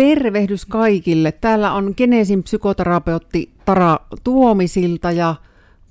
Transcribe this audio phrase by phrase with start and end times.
[0.00, 1.32] tervehdys kaikille.
[1.32, 5.34] Täällä on Genesin psykoterapeutti Tara Tuomisilta ja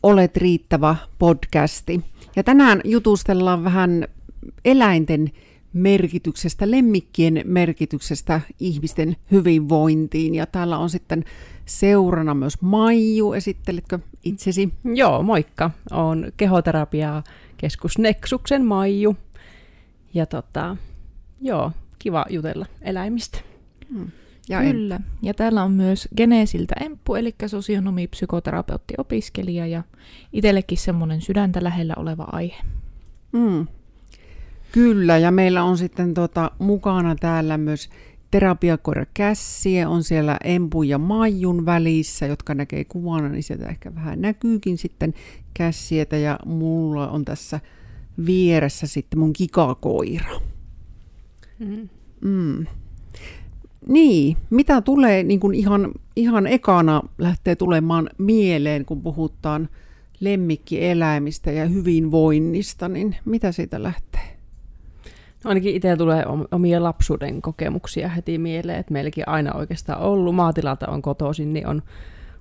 [0.04, 2.02] Olet riittävä podcasti.
[2.36, 4.08] Ja tänään jutustellaan vähän
[4.66, 5.32] eläinten
[5.74, 10.36] merkityksestä, lemmikkien merkityksestä ihmisten hyvinvointiin.
[10.36, 11.26] Ja täällä on sitten
[11.66, 13.34] seurana myös Maiju.
[13.34, 14.74] Esittelitkö itsesi?
[14.96, 15.72] Joo, moikka.
[15.92, 17.24] Olen kehoterapiaa
[17.58, 19.16] keskus Nexuksen Maiju.
[20.14, 20.78] Ja tota,
[21.42, 23.49] joo, kiva jutella eläimistä.
[23.94, 24.12] Hmm.
[24.50, 24.96] Ja Kyllä.
[24.96, 25.06] En.
[25.22, 29.84] Ja täällä on myös Geneesiltä Emppu, eli sosionomi, psykoterapeutti, opiskelija ja
[30.34, 32.64] itsellekin semmoinen sydäntä lähellä oleva aihe.
[33.32, 33.68] Mm.
[34.72, 37.90] Kyllä, ja meillä on sitten tota, mukana täällä myös
[38.32, 44.22] terapiakoira Kässiä, on siellä Empu ja Maijun välissä, jotka näkee kuvana, niin sieltä ehkä vähän
[44.22, 45.14] näkyykin sitten
[45.54, 47.60] Kässietä, ja mulla on tässä
[48.26, 50.40] vieressä sitten mun kikakoira.
[51.60, 51.90] Mm.
[52.22, 52.66] Mm.
[53.90, 59.70] Niin, mitä tulee niin kuin ihan, ihan ekana lähtee tulemaan mieleen, kun puhutaan
[60.20, 64.38] lemmikkieläimistä ja hyvinvoinnista, niin mitä siitä lähtee?
[65.44, 70.36] No ainakin itse tulee omia lapsuuden kokemuksia heti mieleen, että meilläkin aina oikeastaan ollut.
[70.36, 71.82] Maatilalta on kotoisin, niin on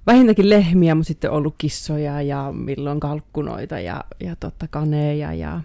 [0.07, 5.61] vähintäänkin lehmiä, mutta sitten ollut kissoja ja milloin kalkkunoita ja, ja totta kaneja ja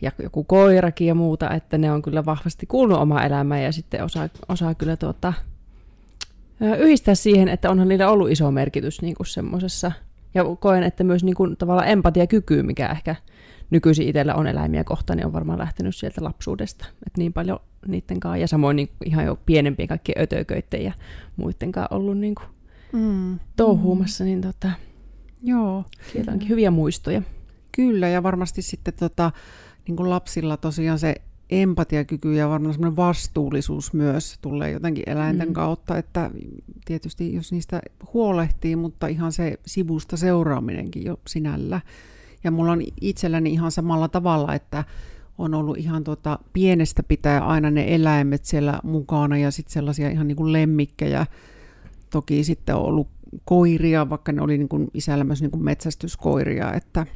[0.00, 4.04] ja joku koirakin ja muuta, että ne on kyllä vahvasti kuulunut omaa elämään ja sitten
[4.04, 5.32] osaa, osaa kyllä tuota,
[6.78, 9.92] yhdistää siihen, että onhan niillä ollut iso merkitys niin kuin semmoisessa.
[10.34, 13.16] Ja koen, että myös niin kuin, tavallaan empatiakyky, mikä ehkä
[13.70, 16.86] nykyisin itsellä on eläimiä kohtaan, niin on varmaan lähtenyt sieltä lapsuudesta.
[17.06, 20.92] Että niin paljon niiden kanssa, ja samoin niin ihan jo pienempien kaikkien ötököiden ja
[21.36, 22.46] muiden kanssa ollut niin kuin
[22.92, 23.38] mm.
[23.56, 24.70] touhuumassa, niin tota,
[25.42, 25.84] Joo.
[26.12, 27.22] sieltä onkin hyviä muistoja.
[27.72, 29.32] Kyllä, ja varmasti sitten tota,
[29.86, 31.14] niin kuin lapsilla tosiaan se
[31.50, 35.54] empatiakyky ja varmaan semmoinen vastuullisuus myös tulee jotenkin eläinten mm.
[35.54, 36.30] kautta, että
[36.84, 37.80] tietysti jos niistä
[38.14, 41.80] huolehtii, mutta ihan se sivusta seuraaminenkin jo sinällä.
[42.44, 44.84] Ja mulla on itselläni ihan samalla tavalla, että
[45.38, 50.28] on ollut ihan tuota pienestä pitää aina ne eläimet siellä mukana ja sitten sellaisia ihan
[50.28, 51.26] niin kuin lemmikkejä.
[52.10, 53.08] Toki sitten on ollut
[53.44, 57.06] koiria, vaikka ne oli niin kuin isällä myös niin kuin metsästyskoiria, että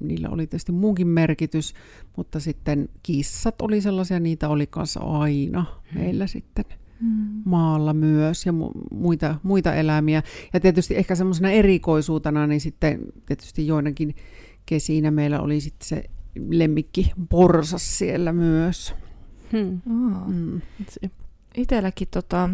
[0.00, 1.74] niillä oli tietysti muunkin merkitys,
[2.16, 6.64] mutta sitten kissat oli sellaisia, niitä oli kanssa aina meillä sitten
[7.00, 7.42] mm.
[7.44, 10.22] maalla myös ja mu- muita, muita eläimiä.
[10.52, 14.14] Ja tietysti ehkä semmoisena erikoisuutena, niin sitten tietysti joinakin
[14.66, 16.04] kesinä meillä oli sitten se
[16.48, 18.94] lemmikki porsas siellä myös.
[19.52, 19.80] Hmm.
[19.86, 20.28] Oh.
[20.28, 20.60] Mm.
[21.54, 22.50] Itselläkin tota,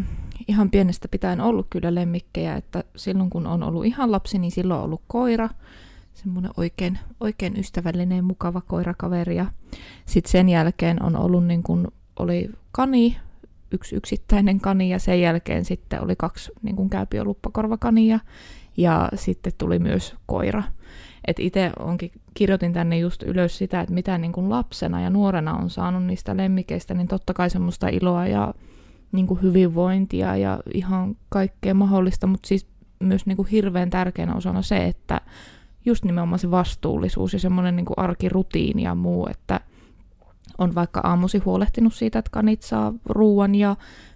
[0.47, 4.79] ihan pienestä pitäen ollut kyllä lemmikkejä, että silloin kun on ollut ihan lapsi, niin silloin
[4.79, 5.49] on ollut koira,
[6.13, 9.35] semmoinen oikein, oikein ystävällinen, mukava koirakaveri.
[9.35, 9.45] Ja
[10.05, 11.87] sitten sen jälkeen on ollut niin kuin,
[12.19, 13.17] oli kani,
[13.71, 18.19] yksi yksittäinen kani ja sen jälkeen sitten oli kaksi niin kuin käypioluppakorvakania
[18.77, 20.63] ja sitten tuli myös koira.
[21.27, 25.53] Et itse onkin, kirjoitin tänne just ylös sitä, että mitä niin kuin lapsena ja nuorena
[25.53, 28.53] on saanut niistä lemmikeistä, niin totta kai semmoista iloa ja
[29.11, 32.67] niin kuin hyvinvointia ja ihan kaikkea mahdollista, mutta siis
[32.99, 35.21] myös niin kuin hirveän tärkeänä osana se, että
[35.85, 39.59] just nimenomaan se vastuullisuus ja semmoinen niin arkirutiini ja muu, että
[40.57, 43.75] on vaikka aamusi huolehtinut siitä, että kanit saa ruuan ja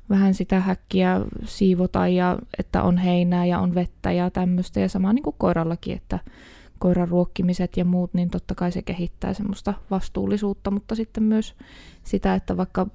[0.10, 5.14] vähän sitä häkkiä siivota ja että on heinää ja on vettä ja tämmöistä ja sama
[5.14, 6.20] niin kuin koirallakin, että
[6.80, 11.56] koiran ruokkimiset ja muut, niin totta kai se kehittää semmoista vastuullisuutta, mutta sitten myös
[12.04, 12.88] sitä, että vaikka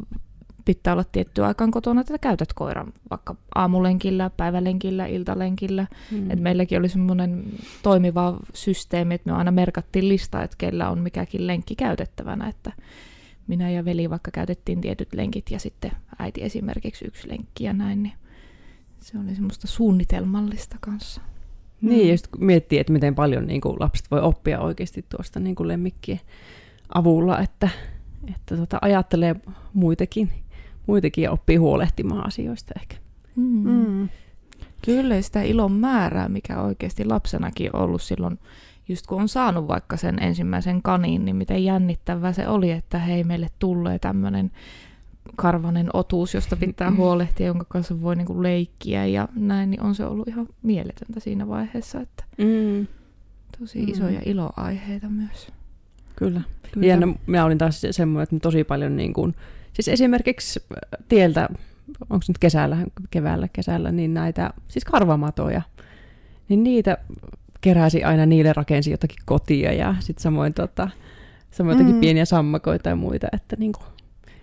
[0.75, 5.87] pitää olla tiettyä aikaan kotona, että käytät koiran vaikka aamulenkillä, päivälenkillä, iltalenkillä.
[6.11, 6.31] Mm.
[6.31, 7.45] Et meilläkin oli semmoinen
[7.83, 12.73] toimiva systeemi, että me aina merkattiin lista, että kellä on mikäkin lenkki käytettävänä, että
[13.47, 18.03] minä ja veli vaikka käytettiin tietyt lenkit ja sitten äiti esimerkiksi yksi lenkki ja näin,
[18.03, 18.15] niin
[19.01, 21.21] se oli semmoista suunnitelmallista kanssa.
[21.81, 22.11] Niin, mm.
[22.11, 26.21] just miettii, että miten paljon niin kuin lapset voi oppia oikeasti tuosta niin kuin lemmikkien
[26.95, 27.69] avulla, että,
[28.35, 29.37] että tota, ajattelee
[29.73, 30.31] muitakin
[30.91, 32.97] muitakin ja oppii huolehtimaan asioista ehkä.
[33.37, 33.71] Mm.
[33.71, 34.09] Mm.
[34.85, 38.39] Kyllä sitä ilon määrää, mikä oikeasti lapsenakin on ollut silloin,
[38.89, 43.25] just kun on saanut vaikka sen ensimmäisen kanin, niin miten jännittävää se oli, että hei,
[43.25, 44.51] meille tulee tämmöinen
[45.37, 50.05] karvanen otuus, josta pitää huolehtia, jonka kanssa voi niinku leikkiä ja näin, niin on se
[50.05, 52.87] ollut ihan mieletöntä siinä vaiheessa, että mm.
[53.59, 54.31] tosi isoja mm.
[54.31, 55.49] iloaiheita myös.
[56.17, 56.41] Kyllä.
[56.73, 56.87] Kyllä.
[56.87, 59.35] Ja no, minä olin taas semmoinen, että tosi paljon niin kuin,
[59.73, 61.49] Siis esimerkiksi äh, tieltä,
[62.01, 62.77] onko nyt kesällä,
[63.11, 65.63] keväällä, kesällä, niin näitä, siis karvamatoja,
[66.49, 66.99] niin niitä
[67.61, 70.89] keräsi aina niille rakensi jotakin kotia ja sitten samoin, tota,
[71.51, 72.01] samoin jotakin mm.
[72.01, 73.81] pieniä sammakoita ja muita, että niinku,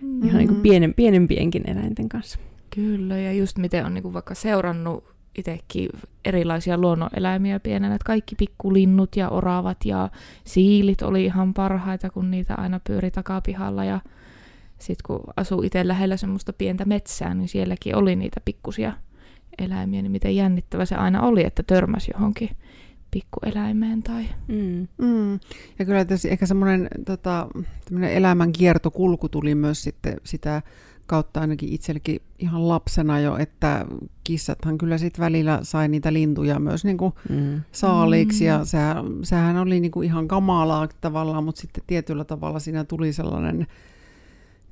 [0.00, 0.22] mm.
[0.22, 2.38] ihan niinku pienen, pienempienkin eläinten kanssa.
[2.74, 5.04] Kyllä, ja just miten on niinku vaikka seurannut
[5.38, 5.88] itsekin
[6.24, 10.10] erilaisia luonnoneläimiä pienenä, että kaikki pikkulinnut ja oravat ja
[10.44, 14.00] siilit oli ihan parhaita, kun niitä aina pyöri takapihalla ja
[14.78, 18.92] sitten kun asuu itse lähellä semmoista pientä metsää, niin sielläkin oli niitä pikkusia
[19.58, 22.50] eläimiä, niin miten jännittävä se aina oli, että törmäsi johonkin
[23.10, 24.24] pikkueläimeen tai...
[24.48, 24.88] Mm.
[24.98, 25.32] Mm.
[25.78, 27.46] Ja kyllä tässä ehkä semmoinen tota,
[28.10, 30.62] elämän kiertokulku tuli myös sitten sitä
[31.06, 33.86] kautta ainakin itsellekin ihan lapsena jo, että
[34.24, 37.60] kissathan kyllä sitten välillä sai niitä lintuja myös niin kuin mm.
[37.72, 42.84] saaliiksi ja sehän, sehän oli niin kuin ihan kamalaa tavallaan, mutta sitten tietyllä tavalla siinä
[42.84, 43.66] tuli sellainen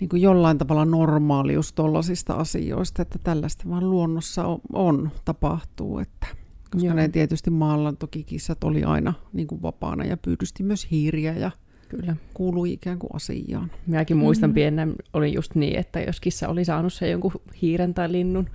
[0.00, 6.26] niin kuin jollain tavalla normaalius tuollaisista asioista, että tällaista vaan luonnossa on, on tapahtuu, että
[6.70, 6.94] koska Joo.
[6.94, 11.50] ne tietysti maalla toki kissat oli aina niin kuin vapaana ja pyydysti myös hiiriä ja
[11.88, 12.16] Kyllä.
[12.34, 13.70] kuului ikään kuin asiaan.
[13.86, 14.54] Minäkin muistan mm.
[14.54, 17.32] pienen, oli just niin, että jos kissa oli saanut sen jonkun
[17.62, 18.50] hiiren tai linnun,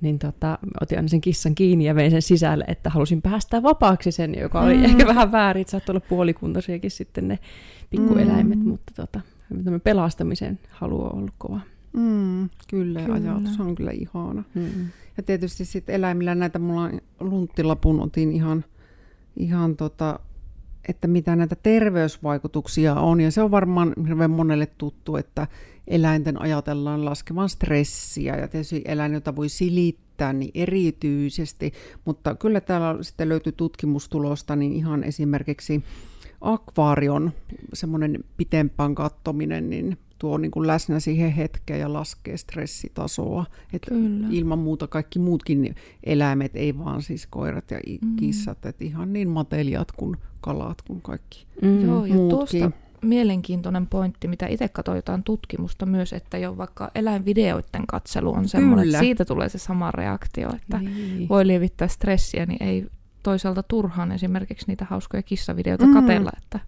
[0.00, 4.12] niin tota, otin aina sen kissan kiinni ja vein sen sisälle, että halusin päästää vapaaksi
[4.12, 4.84] sen, joka oli mm.
[4.84, 7.38] ehkä vähän väärin, että saattoi olla puolikuntoisiakin sitten ne
[7.90, 8.68] pikkueläimet, mm.
[8.68, 9.20] mutta tota,
[9.84, 11.60] pelastamisen halu on ollut kova.
[11.92, 14.44] Mm, kyllä, kyllä, ajatus on kyllä ihana.
[14.54, 14.88] Mm.
[15.16, 16.90] Ja tietysti sitten eläimillä näitä, mulla
[17.20, 18.64] lunttilapun otin ihan,
[19.36, 20.20] ihan tota,
[20.88, 23.20] että mitä näitä terveysvaikutuksia on.
[23.20, 25.46] Ja se on varmaan hirveän monelle tuttu, että
[25.86, 31.72] eläinten ajatellaan laskevan stressiä ja tietysti eläin, jota voi silittää, niin erityisesti.
[32.04, 35.82] Mutta kyllä täällä sitten löytyy tutkimustulosta, niin ihan esimerkiksi
[36.40, 37.32] akvaarion
[37.74, 43.44] semmoinen pitempään kattominen, niin tuo niin kuin läsnä siihen hetkeen ja laskee stressitasoa.
[43.72, 43.94] Että
[44.30, 45.74] ilman muuta kaikki muutkin
[46.04, 48.16] eläimet, ei vaan siis koirat ja mm.
[48.16, 51.86] kissat, että ihan niin matelijat kuin kalat kuin kaikki mm.
[51.86, 52.60] Joo, ja muutkin.
[52.60, 58.48] tuosta mielenkiintoinen pointti, mitä itse katsoin jotain tutkimusta myös, että jo vaikka eläinvideoiden katselu on
[58.48, 61.28] semmoinen, että siitä tulee se sama reaktio, että niin.
[61.28, 62.86] voi lievittää stressiä, niin ei
[63.28, 65.92] toisaalta turhaan esimerkiksi niitä hauskoja kissavideoita mm.
[65.92, 66.60] katella, että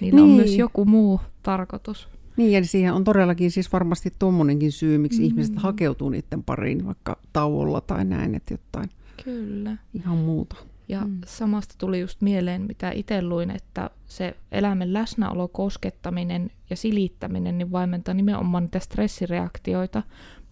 [0.00, 0.30] niillä niin.
[0.30, 2.08] on myös joku muu tarkoitus.
[2.36, 5.24] Niin, eli siihen on todellakin siis varmasti tuommoinenkin syy, miksi mm.
[5.24, 8.90] ihmiset hakeutuu niiden pariin vaikka tauolla tai näin, että jotain
[9.24, 9.76] Kyllä.
[9.94, 10.56] ihan muuta.
[10.88, 11.20] Ja mm.
[11.26, 17.72] samasta tuli just mieleen, mitä itse luin, että se eläimen läsnäolo, koskettaminen ja silittäminen niin
[17.72, 20.02] vaimentaa nimenomaan niitä stressireaktioita,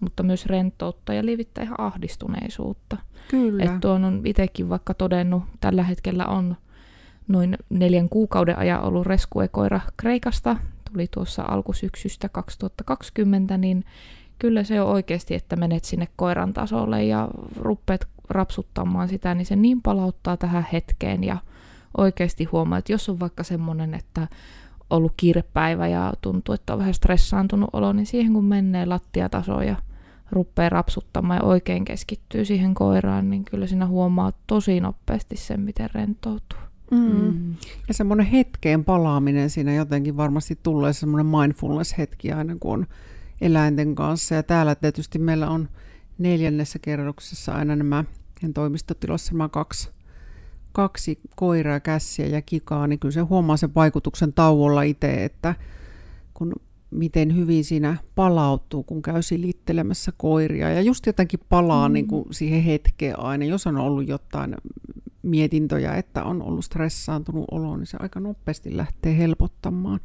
[0.01, 2.97] mutta myös rentoutta ja lievittää ihan ahdistuneisuutta.
[3.29, 3.65] Kyllä.
[3.65, 6.57] Että tuon on itsekin vaikka todennut, tällä hetkellä on
[7.29, 10.57] noin neljän kuukauden ajan ollut reskuekoira Kreikasta,
[10.93, 13.85] tuli tuossa alkusyksystä 2020, niin
[14.39, 19.57] kyllä se on oikeasti, että menet sinne koiran tasolle ja ruppeet rapsuttamaan sitä, niin se
[19.57, 21.37] niin palauttaa tähän hetkeen ja
[21.97, 24.29] oikeasti huomaa, että jos on vaikka semmoinen, että
[24.91, 29.77] ollut kiirepäivä ja tuntuu, että on vähän stressaantunut olo, niin siihen kun menee lattiatasoon ja
[30.31, 35.91] rupeaa rapsuttamaan ja oikein keskittyy siihen koiraan, niin kyllä siinä huomaa tosi nopeasti sen, miten
[35.95, 36.59] rentoutuu.
[36.91, 36.99] Mm.
[36.99, 37.55] Mm.
[37.89, 42.87] Ja semmoinen hetkeen palaaminen siinä jotenkin varmasti tulee semmoinen mindfulness-hetki aina, kun on
[43.41, 44.35] eläinten kanssa.
[44.35, 45.69] Ja täällä tietysti meillä on
[46.19, 48.05] neljännessä kerroksessa aina nämä
[48.55, 49.91] toimistotilossa nämä kaksi,
[50.75, 55.55] kaksi koiraa, kässiä ja kikaa, niin kyllä se huomaa sen vaikutuksen tauolla itse, että
[56.35, 56.53] kun
[56.91, 60.71] miten hyvin siinä palautuu, kun käy silittelemässä koiria.
[60.71, 61.93] Ja just jotenkin palaa mm.
[61.93, 63.45] niin kuin siihen hetkeen aina.
[63.45, 64.57] Jos on ollut jotain
[65.23, 70.01] mietintöjä, että on ollut stressaantunut olo, niin se aika nopeasti lähtee helpottamaan.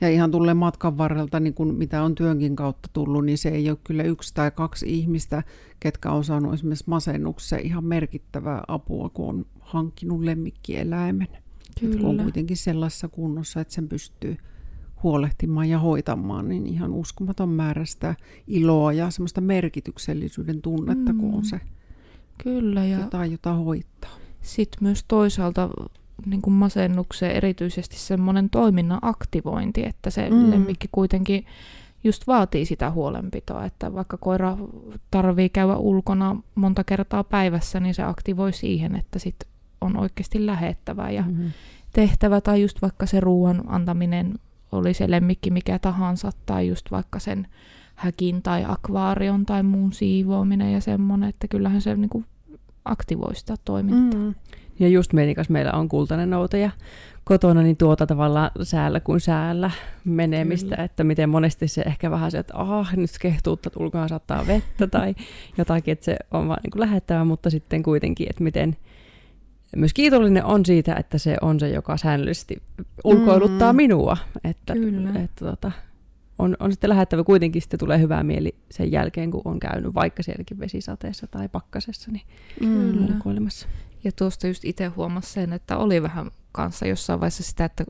[0.00, 3.70] Ja ihan tulee matkan varrelta, niin kuin mitä on työnkin kautta tullut, niin se ei
[3.70, 5.42] ole kyllä yksi tai kaksi ihmistä,
[5.80, 11.28] ketkä on saanut esimerkiksi masennukseen ihan merkittävää apua, kun on hankkinut lemmikkieläimen.
[11.80, 12.08] Kyllä.
[12.08, 14.36] on kuitenkin sellaisessa kunnossa, että sen pystyy
[15.02, 18.14] huolehtimaan ja hoitamaan, niin ihan uskomaton määrä sitä
[18.46, 21.18] iloa ja semmoista merkityksellisyyden tunnetta, mm.
[21.18, 21.44] kun on mm.
[21.44, 21.60] se
[22.42, 24.16] Kyllä, ja jotain, jota hoitaa.
[24.42, 25.70] Sitten myös toisaalta
[26.26, 30.50] niin kuin masennukseen erityisesti semmoinen toiminnan aktivointi, että se mm.
[30.50, 31.46] lemmikki kuitenkin
[32.04, 34.58] just vaatii sitä huolenpitoa, että vaikka koira
[35.10, 39.36] tarvii käydä ulkona monta kertaa päivässä, niin se aktivoi siihen, että sit
[39.80, 41.50] on oikeasti lähettävä ja mm-hmm.
[41.92, 44.34] tehtävä, tai just vaikka se ruoan antaminen
[44.72, 47.46] oli se lemmikki mikä tahansa, tai just vaikka sen
[47.94, 52.24] häkin tai akvaarion tai muun siivoaminen ja semmoinen, että kyllähän se niin kuin
[52.84, 54.20] aktivoi sitä toimintaa.
[54.20, 54.34] Mm.
[54.78, 56.70] Ja just meidän kanssa meillä on kultainen noutaja
[57.24, 59.70] kotona, niin tuota tavallaan säällä kuin säällä
[60.04, 60.84] menemistä, Kyllä.
[60.84, 64.86] että miten monesti se ehkä vähän se, että ah, nyt kehtuutta, että ulkona saattaa vettä
[64.86, 65.14] tai
[65.58, 68.76] jotakin, että se on vaan niin kuin lähettävä, mutta sitten kuitenkin, että miten
[69.76, 72.62] myös kiitollinen on siitä, että se on se, joka säännöllisesti
[73.04, 73.76] ulkoiluttaa mm.
[73.76, 74.16] minua.
[74.44, 75.08] Että, Kyllä.
[75.08, 75.72] että, tota,
[76.38, 80.22] on, on sitten lähettävä kuitenkin sitten tulee hyvää mieli sen jälkeen, kun on käynyt vaikka
[80.22, 82.22] sielläkin vesisateessa tai pakkasessa, niin
[82.58, 83.14] Kyllä.
[83.22, 83.68] kuolemassa.
[84.04, 87.84] Ja tuosta just itse huomasin sen, että oli vähän kanssa jossain vaiheessa sitä, että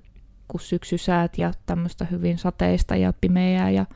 [0.48, 3.86] kun syksysäät ja tämmöistä hyvin sateista ja pimeää ja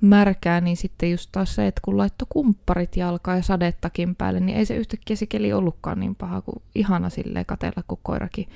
[0.00, 4.58] märkää, niin sitten just taas se, että kun laittoi kumpparit jalkaan ja sadettakin päälle, niin
[4.58, 8.46] ei se yhtäkkiä se keli ollutkaan niin paha kuin ihana silleen katella, kun koirakin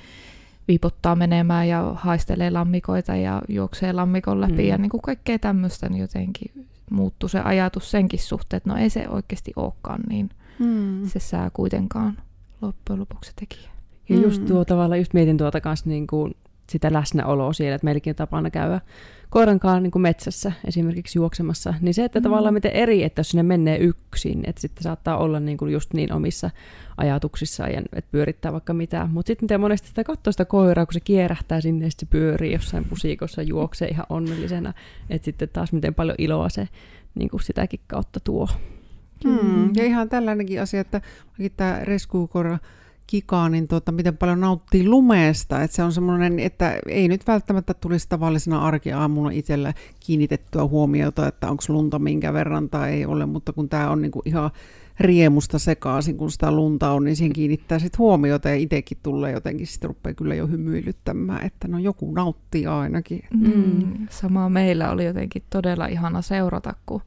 [0.67, 4.67] viipottaa menemään ja haistelee lammikoita ja juoksee lammikon läpi Mm.
[4.69, 8.89] ja niin kuin kaikkea tämmöistä, niin jotenkin muuttui se ajatus senkin suhteen, että no ei
[8.89, 11.05] se oikeasti olekaan niin Mm.
[11.07, 12.17] se sää kuitenkaan
[12.61, 13.69] loppujen lopuksi tekijä.
[14.09, 14.47] Ja just Mm.
[14.47, 16.35] tuo tavalla, just mietin tuota kanssa niin kuin
[16.69, 18.81] sitä läsnäoloa siellä, että meilläkin on tapana käydä
[19.29, 22.23] koiran kanssa niin kuin metsässä esimerkiksi juoksemassa, niin se, että Mm.
[22.23, 25.93] tavallaan miten eri, että jos sinne menee yksin, että sitten saattaa olla niin kuin just
[25.93, 26.49] niin omissa
[26.97, 30.93] ajatuksissaan ja että pyörittää vaikka mitä, mutta sitten miten monesti sitä katsoo sitä koiraa, kun
[30.93, 34.73] se kierähtää sinne ja sitten se pyörii jossain pusikossa, juoksee ihan onnellisena,
[35.09, 36.67] että sitten taas miten paljon iloa se
[37.15, 38.47] niin kuin sitäkin kautta tuo.
[39.23, 39.75] Mm.
[39.75, 41.01] Ja ihan tällainenkin asia, että
[41.57, 42.57] tämä reskuukoira
[43.07, 45.61] kikaa, niin tuota, miten paljon nauttii lumeesta.
[45.61, 51.49] Että se on semmoinen, että ei nyt välttämättä tulisi tavallisena arkiaamuna itsellä kiinnitettyä huomiota, että
[51.49, 54.51] onko lunta minkä verran tai ei ole, mutta kun tämä on niinku ihan
[54.99, 59.67] riemusta sekaisin, kun sitä lunta on, niin siihen kiinnittää sitten huomiota ja itsekin tulee jotenkin,
[59.67, 63.21] sitten rupeaa kyllä jo hymyilyttämään, että no joku nauttii ainakin.
[63.33, 64.07] Mm.
[64.09, 67.01] Sama meillä oli jotenkin todella ihana seurata, kun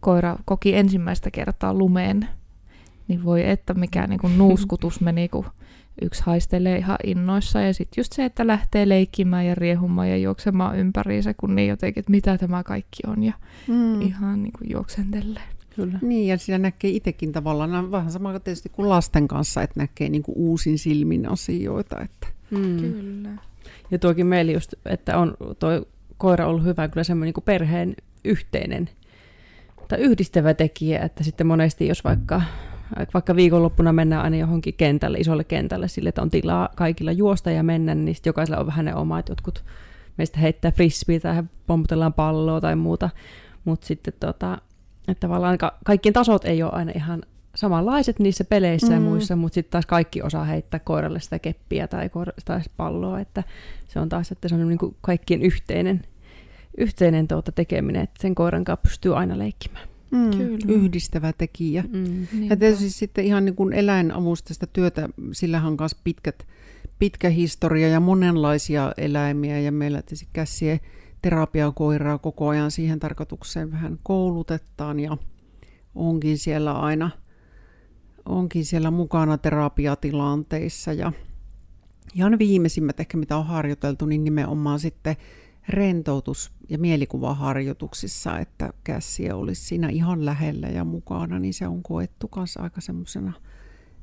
[0.00, 2.28] koira koki ensimmäistä kertaa lumeen.
[3.10, 5.46] Niin voi että mikä niin kuin nuuskutus meni, kun
[6.02, 7.60] yksi haistelee ihan innoissa.
[7.60, 12.00] Ja sitten just se, että lähtee leikkimään ja riehumaan ja juoksemaan ympäriinsä, kun niin jotenkin,
[12.00, 13.22] että mitä tämä kaikki on.
[13.22, 13.32] Ja
[13.68, 14.00] Mm.
[14.02, 15.42] ihan niin kuin juoksentelee.
[15.76, 15.98] Kyllä.
[16.02, 20.22] Niin, ja siinä näkee itsekin tavallaan, vähän sama tietysti kuin lasten kanssa, että näkee niin
[20.22, 22.00] kuin uusin silmin asioita.
[22.00, 22.26] Että.
[22.50, 22.76] Mm.
[22.76, 23.30] Kyllä.
[23.90, 25.70] Ja tuokin meillä just, että on tuo
[26.18, 28.90] koira ollut hyvä kyllä semmoinen niin perheen yhteinen
[29.88, 32.42] tai yhdistävä tekijä, että sitten monesti jos vaikka,
[33.14, 37.62] vaikka viikonloppuna mennään aina johonkin kentälle, isolle kentälle sille, että on tilaa kaikilla juosta ja
[37.62, 39.64] mennä, niin sitten jokaisella on vähän ne omat, jotkut
[40.16, 43.10] meistä heittää frisbeä tai pomputellaan palloa tai muuta,
[43.64, 44.58] mutta sitten tota,
[45.08, 47.22] että tavallaan ka- kaikkien tasot ei ole aina ihan
[47.54, 48.94] samanlaiset niissä peleissä mm.
[48.94, 53.20] ja muissa, mutta sitten taas kaikki osaa heittää koiralle sitä keppiä tai, koira- tai palloa,
[53.20, 53.44] että
[53.88, 56.02] se on taas, että se on niin kuin kaikkien yhteinen,
[56.78, 59.89] yhteinen tuota tekeminen, että sen koiran kanssa pystyy aina leikkimään.
[60.10, 60.58] Mm, Kyllä.
[60.68, 61.84] yhdistävä tekijä.
[61.92, 62.26] Mm.
[62.50, 66.46] Ja tietysti sitten ihan niin kuin eläinavustasta työtä, sillähän on myös pitkät,
[66.98, 70.80] pitkä historia ja monenlaisia eläimiä ja meillä tietysti käsien
[71.22, 75.16] terapiakoiraa koko ajan siihen tarkoitukseen vähän koulutetaan ja
[75.94, 77.10] onkin siellä aina
[78.24, 81.12] onkin siellä mukana terapiatilanteissa ja
[82.14, 85.16] ihan viimeisimmät ehkä mitä on harjoiteltu, niin nimenomaan sitten
[85.68, 92.28] rentoutus- ja mielikuvaharjoituksissa, että käsiä olisi siinä ihan lähellä ja mukana, niin se on koettu
[92.28, 93.32] kanssa aika semmoisena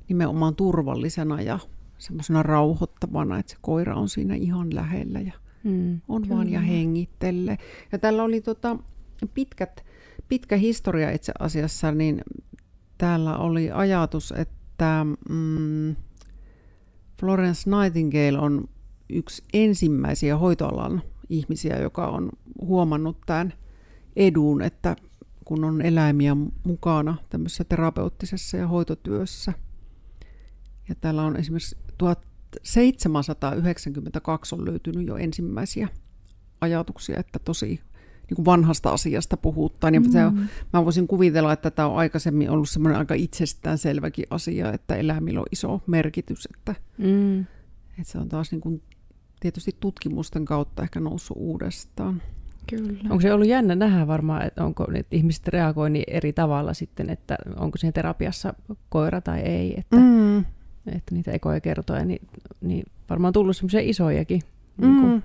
[0.09, 1.59] nimenomaan turvallisena ja
[1.97, 5.33] semmoisena rauhoittavana, että se koira on siinä ihan lähellä ja
[5.63, 6.01] Mm.
[6.07, 6.35] on Kyllä.
[6.35, 7.57] vaan ja hengittelee.
[7.91, 8.77] Ja tällä oli tota
[9.33, 9.85] pitkät,
[10.27, 12.21] pitkä historia itse asiassa, niin
[12.97, 15.95] täällä oli ajatus, että mm,
[17.19, 18.69] Florence Nightingale on
[19.09, 22.29] yksi ensimmäisiä hoitoalan ihmisiä, joka on
[22.61, 23.53] huomannut tämän
[24.15, 24.95] edun, että
[25.45, 29.53] kun on eläimiä mukana tämmöisessä terapeuttisessa ja hoitotyössä.
[30.89, 35.87] Ja täällä on esimerkiksi 1792 on löytynyt jo ensimmäisiä
[36.61, 37.67] ajatuksia, että tosi
[38.29, 39.95] niin kuin vanhasta asiasta puhutaan.
[39.95, 40.47] Ja se, Mm.
[40.73, 45.45] mä voisin kuvitella, että tämä on aikaisemmin ollut semmoinen aika itsestäänselväkin asia, että eläimillä on
[45.51, 47.39] iso merkitys, että, Mm.
[47.39, 48.81] että se on taas niin kuin
[49.39, 52.21] tietysti tutkimusten kautta ehkä noussut uudestaan.
[52.69, 52.99] Kyllä.
[53.09, 57.09] Onko se ollut jännä nähdä varmaan, että onko että ihmiset reagoi niin eri tavalla sitten,
[57.09, 58.53] että onko siinä terapiassa
[58.89, 60.03] koira tai ei, että, mm.
[60.03, 60.45] Mm.
[60.87, 62.27] että niitä ekoja kertoja, niin,
[62.61, 64.41] niin varmaan on tullut semmoisia isojakin
[64.77, 65.21] niin kuin, Mm.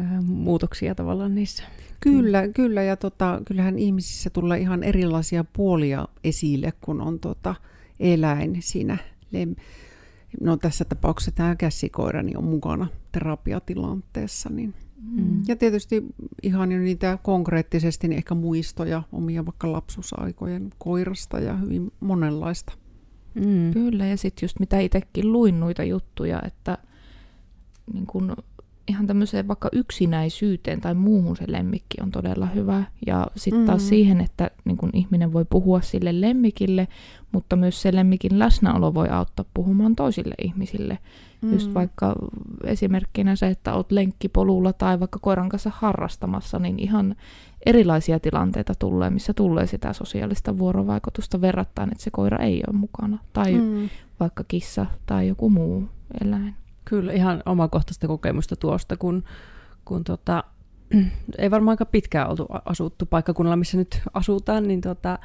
[0.00, 1.62] ää, muutoksia tavallaan niissä.
[2.00, 2.82] Kyllä, kyllä.
[2.82, 7.54] Ja tota, kyllähän ihmisissä tulee ihan erilaisia puolia esille, kun on tota
[8.00, 8.96] eläin siinä.
[9.32, 9.56] lem-
[10.40, 14.50] No tässä tapauksessa tämä käsikoira niin on mukana terapiatilanteessa.
[14.50, 14.74] Niin.
[15.10, 15.42] Mm.
[15.48, 16.04] Ja tietysti
[16.42, 22.72] ihan jo niitä konkreettisesti niin ehkä muistoja omia vaikka lapsuusaikojen koirasta ja hyvin monenlaista.
[23.34, 23.72] Mm.
[23.72, 26.78] Kyllä, ja sitten just mitä itsekin luin noita juttuja, että
[27.92, 28.36] niin kun
[28.88, 32.84] ihan tämmöiseen vaikka yksinäisyyteen tai muuhun se lemmikki on todella hyvä.
[33.06, 33.88] Ja sitten taas Mm.
[33.88, 36.88] siihen, että niin kun ihminen voi puhua sille lemmikille,
[37.32, 40.98] mutta myös se lemmikin läsnäolo voi auttaa puhumaan toisille ihmisille.
[41.42, 41.52] Mm.
[41.52, 42.14] Just vaikka
[42.64, 47.16] esimerkkinä se, että oot lenkkipolulla tai vaikka koiran kanssa harrastamassa, niin ihan
[47.66, 53.18] erilaisia tilanteita tulee, missä tulee sitä sosiaalista vuorovaikutusta verrattain, että se koira ei ole mukana.
[53.32, 53.88] Tai mm.
[54.20, 55.88] Vaikka kissa tai joku muu
[56.24, 56.54] eläin.
[56.84, 59.24] Kyllä ihan omakohtaista kokemusta tuosta, kun,
[59.84, 60.44] kun tota,
[61.38, 65.18] ei varmaan aika pitkään oltu asuttu paikkakunnalla, missä nyt asutaan, niin, tota,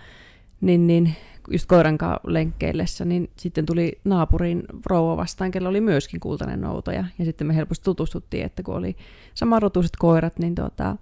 [0.62, 1.16] niin, niin
[1.51, 7.06] just koiran kanssa lenkkeillessä, niin sitten tuli naapurin rouva vastaan, kello oli myöskin kultainen noutaja.
[7.20, 8.96] Ja sitten me helposti tutustuttiin, että kun oli
[9.34, 10.96] samanrotuiset koirat, niin tota,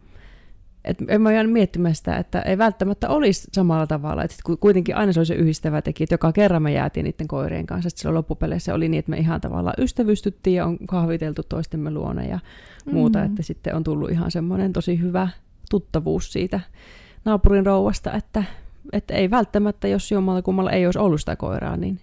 [0.88, 4.24] et en mä jäänyt miettimään sitä, että ei välttämättä olisi samalla tavalla.
[4.24, 7.28] Et sit kuitenkin aina se oli se yhdistävä tekijä, että joka kerran me jäätiin niiden
[7.28, 7.90] koirien kanssa.
[7.90, 12.24] Sitten silloin loppupeleissä oli niin, että me ihan tavallaan ystävystyttiin ja on kahviteltu toistemme luona
[12.24, 12.40] ja
[12.92, 13.20] muuta.
[13.20, 13.26] Mm.
[13.26, 15.28] Että sitten on tullut ihan semmoinen tosi hyvä
[15.70, 16.60] tuttavuus siitä
[17.26, 18.44] naapurin rouvasta, että,
[18.92, 22.00] että ei välttämättä, jos jommalla kummalla ei olisi ollut sitä koiraa, niin,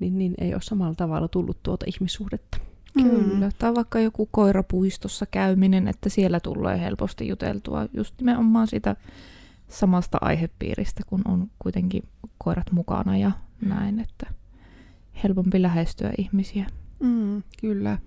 [0.00, 2.58] niin, niin ei ole samalla tavalla tullut tuota ihmissuhdetta.
[2.92, 3.50] Kyllä.
[3.58, 8.96] Tai vaikka joku koirapuistossa käyminen, että siellä tulee helposti juteltua just nimenomaan sitä
[9.68, 12.02] samasta aihepiiristä, kun on kuitenkin
[12.38, 13.30] koirat mukana ja
[13.60, 14.26] näin, että
[15.22, 16.66] helpompi lähestyä ihmisiä.
[17.00, 17.98] Mm, kyllä.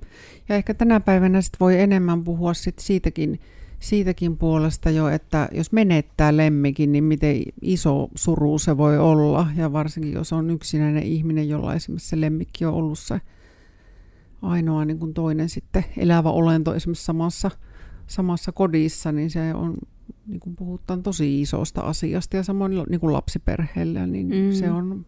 [0.50, 3.40] Ja ehkä tänä päivänä sit voi enemmän puhua sit siitäkin,
[3.80, 9.48] siitäkin puolesta jo, että jos menettää lemmikin, niin miten iso suru se voi olla.
[9.56, 13.22] Ja varsinkin jos on yksinäinen ihminen, jolla esimerkiksi se lemmikki on ollut se
[14.46, 17.52] ainoa niin kuin toinen sitten elävä olento esimerkiksi samassa,
[18.08, 19.78] samassa kodissa, niin se on,
[20.28, 24.52] niin kuin puhutaan tosi isosta asiasta ja samoin niin kuin lapsiperheellä, niin Mm.
[24.52, 25.06] se on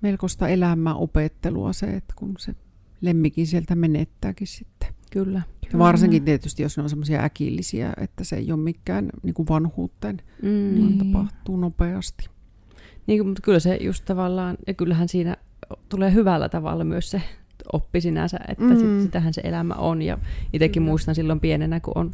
[0.00, 2.54] melkoista elämää opettelua se, että kun se
[3.00, 4.88] lemmikin sieltä menettääkin sitten.
[5.12, 5.42] Kyllä.
[5.72, 9.48] Ja varsinkin tietysti, jos ne on semmoisia äkillisiä, että se ei ole mikään niin kuin
[9.48, 10.48] vanhuuteen, Mm.
[10.48, 10.98] vaan Niin.
[10.98, 12.28] tapahtuu nopeasti.
[13.06, 15.36] Niin, mutta kyllä se just tavallaan, ja kyllähän siinä
[15.88, 17.22] tulee hyvällä tavalla myös se
[17.72, 18.76] oppi sinänsä, että mm.
[18.76, 19.02] sit, Mm.
[19.02, 20.02] sitähän se elämä on.
[20.02, 20.18] Ja
[20.52, 20.90] itsekin Kyllä.
[20.90, 22.10] muistan silloin pienenä, kun on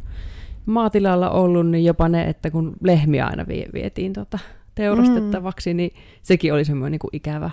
[0.65, 4.39] maatilalla ollut, niin jopa ne, että kun lehmiä aina vie, vietiin tota
[4.75, 5.77] teurastettavaksi, mm.
[5.77, 5.91] niin
[6.23, 7.51] sekin oli semmoinen niin kuin ikävä.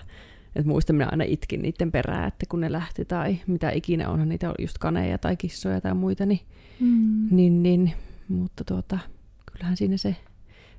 [0.57, 4.29] Että muistan, minä aina itkin niiden perään, että kun ne lähti tai mitä ikinä onhan
[4.29, 6.40] niitä oli just kaneja tai kissoja tai muita, niin,
[6.81, 7.29] Mm.
[7.31, 7.92] niin, niin
[8.29, 8.98] mutta tuota,
[9.53, 10.16] kyllähän siinä se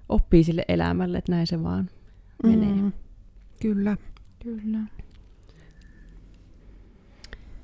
[0.10, 1.90] oppii sille elämälle, että näin se vaan
[2.44, 2.74] menee.
[2.74, 2.92] Mm,
[3.62, 3.98] kyllä.
[4.44, 4.80] Kyllä.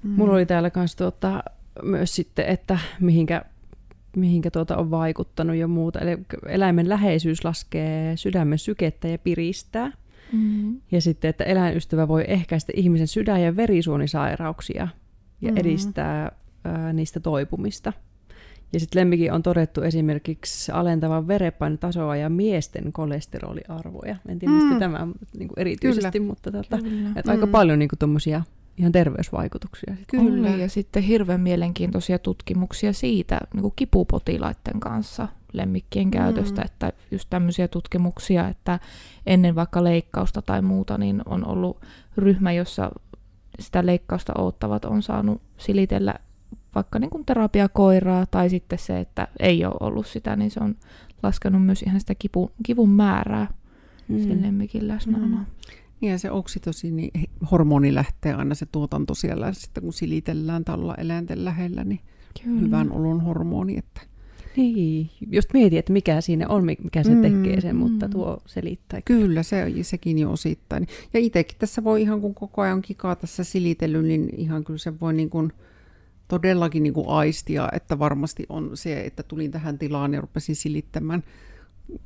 [0.04, 0.10] Mm.
[0.10, 1.44] Mulla oli täällä kans tuota,
[1.84, 3.42] myös sitten, että mihinkä,
[4.16, 6.00] mihinkä tuota on vaikuttanut ja muuta.
[6.00, 9.92] Eli eläimen läheisyys laskee sydämen sykettä ja piristää.
[10.32, 10.82] Mm.
[10.92, 14.88] Ja sitten, että eläinystävä voi ehkäistä ihmisen sydän- ja verisuonisairauksia
[15.42, 15.58] ja Mhm.
[15.58, 16.32] edistää
[16.64, 17.94] ää, niistä toipumista.
[18.74, 24.16] Ja sitten lemmikin on todettu esimerkiksi alentavan verenpainetasoa ja miesten kolesteroliarvoja.
[24.30, 24.80] En tiedä, mistä Mm.
[24.80, 25.08] tämä
[25.38, 26.30] niin kuin erityisesti, Kyllä.
[26.30, 27.10] mutta tota, Kyllä.
[27.16, 27.52] että aika Mm.
[27.52, 28.42] paljon niin tuommoisia
[28.78, 29.96] ihan terveysvaikutuksia.
[30.08, 30.50] Kyllä.
[30.50, 36.66] Ja sitten hirveän mielenkiintoisia tutkimuksia siitä niin kuin kipupotilaiden kanssa lemmikkien käytöstä, Mm.
[36.66, 38.80] että just tämmöisiä tutkimuksia, että
[39.26, 41.82] ennen vaikka leikkausta tai muuta, niin on ollut
[42.18, 42.92] ryhmä, jossa
[43.60, 46.16] sitä leikkausta odottavat on saanut silitellä
[46.76, 50.76] vaikka niin kuin terapiakoiraa, tai sitten se, että ei ole ollut sitä, niin se on
[51.24, 53.48] laskenut myös ihan sitä kipu, kivun määrää
[54.08, 54.24] mm.
[54.24, 55.28] sen lemmikin läsnäoloa.
[55.28, 55.46] Mm.
[56.02, 57.12] Niin ja se oksitosiini
[57.52, 62.00] hormoni lähtee aina se tuotanto siellä sitten kun silitellään tai ollaan eläinten lähellä, niin
[62.44, 62.62] Kyllä.
[62.62, 63.78] hyvän olon hormoni.
[63.78, 64.02] Että
[64.56, 68.12] Niin, just mietin, että mikä siinä on, mikä se Mm, tekee sen, mutta mm.
[68.12, 69.02] tuo selittää.
[69.02, 70.88] kyllä, se, sekin jo osittain.
[71.14, 75.00] Ja itsekin tässä voi ihan kun koko ajan kikaa tässä silitellyt, niin ihan kyllä se
[75.00, 75.52] voi niin kuin
[76.28, 81.24] todellakin niin kuin aistia, että varmasti on se, että tulin tähän tilaan ja rupesin silittämään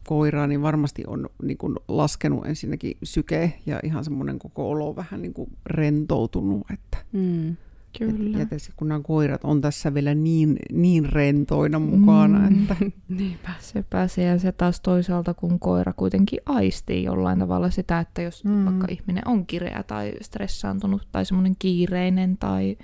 [0.08, 5.22] koiraa, niin varmasti on niin kuin laskenut ensinnäkin syke ja ihan semmoinen koko olo vähän
[5.22, 7.58] niin kuin rentoutunut, että Mm.
[7.98, 8.40] Kyllä.
[8.40, 12.62] Ja tietysti kun nämä koirat on tässä vielä niin, niin rentoina mukana, Mm.
[12.62, 12.76] että
[13.10, 13.50] Niinpä.
[13.60, 18.44] Se pääsee ja se taas toisaalta, kun koira kuitenkin aistii jollain tavalla sitä, että jos
[18.44, 18.66] mm.
[18.66, 22.78] vaikka ihminen on kireä tai stressaantunut tai semmoinen kiireinen tai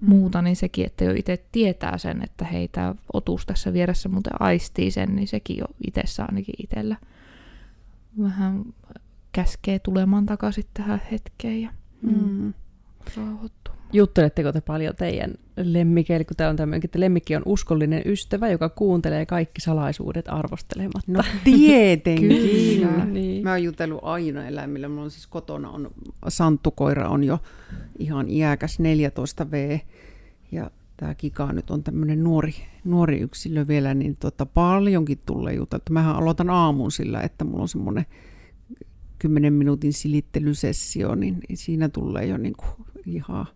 [0.00, 4.42] muuta, niin sekin, että jo itse tietää sen, että hei, tämä otus tässä vieressä muuten
[4.42, 6.96] aistii sen, niin sekin jo itsessä ainakin itsellä
[8.22, 8.64] vähän
[9.32, 11.70] käskee tulemaan takaisin tähän hetkeen ja
[12.02, 12.54] mm.
[13.16, 13.74] rauhoittuu.
[13.92, 18.68] Jutteletteko te paljon teidän lemmikeille, kun tämä on tämmöinen, että lemmikki on uskollinen ystävä, joka
[18.68, 21.12] kuuntelee kaikki salaisuudet arvostelematta.
[21.12, 22.28] no tietenkin.
[22.88, 23.04] Kyllä.
[23.04, 23.44] Niin.
[23.44, 24.88] Mä oon jutellut aina eläimillä.
[24.88, 25.90] Mulla on siis kotona on,
[26.28, 27.38] santtukoira on jo
[27.98, 29.80] ihan iäkäs 14V.
[30.52, 35.92] Ja tämä Kika nyt on tämmöinen nuori, nuori yksilö vielä, niin tota, paljonkin tulee juteltu.
[35.92, 38.06] Mähän aloitan aamun sillä, että mulla on semmoinen
[39.18, 43.46] 10 minuutin silittelysessio, niin siinä tulee jo niin kuin ihan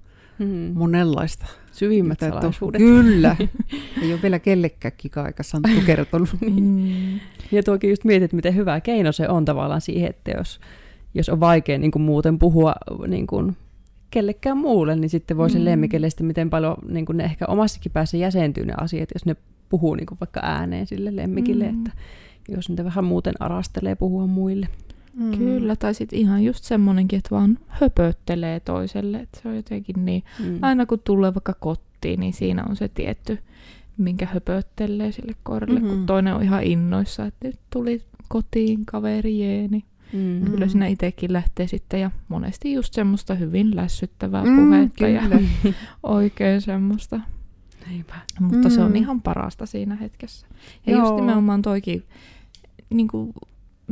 [0.43, 0.79] hmm.
[0.79, 1.47] monenlaista.
[1.73, 2.79] Syvimmät salaisuudet.
[2.79, 3.37] Kyllä.
[4.03, 6.29] Ei ole vielä kellekään kika-aika Santtu kertonut.
[6.41, 7.21] niin.
[7.53, 10.61] Ja tuokin just mietit, miten hyvä keino se on tavallaan siihen, että jos,
[11.15, 12.75] jos on vaikea niin kuin muuten puhua
[13.07, 13.57] niin kuin
[14.11, 15.65] kellekään muulle, niin sitten voi sen mm.
[15.65, 19.37] lemmikelle sitten miten paljon niin kuin ne ehkä omassakin päässä jäsentyy ne asiat, jos ne
[19.69, 21.79] puhuu niin kuin vaikka ääneen sille lemmikille, mm.
[21.79, 21.91] että
[22.49, 24.69] jos niitä vähän muuten arastelee puhua muille.
[25.17, 25.39] Mm.
[25.39, 30.23] Kyllä, tai sitten ihan just semmoinenkin, että vaan höpöttelee toiselle, että se on jotenkin niin,
[30.39, 30.59] mm.
[30.63, 33.39] aina kun tulee vaikka kotiin, niin siinä on se tietty,
[33.97, 35.97] minkä höpöttelee sille koiralle, mm-hmm.
[35.97, 39.85] kun toinen on ihan innoissa, että nyt tuli kotiin kaveri jeeni.
[40.13, 40.51] Mm-hmm.
[40.51, 45.21] Kyllä siinä itsekin lähtee sitten ja monesti just semmoista hyvin lässyttävää mm, puhetta kyllä.
[45.21, 45.73] ja
[46.03, 47.21] oikein semmoista.
[47.93, 48.15] Eipä.
[48.41, 48.75] Mutta mm.
[48.75, 48.97] se on mm.
[48.97, 50.47] ihan parasta siinä hetkessä.
[50.87, 51.03] Ja Joo.
[51.03, 52.05] just nimenomaan toikin
[52.91, 53.35] niin kuin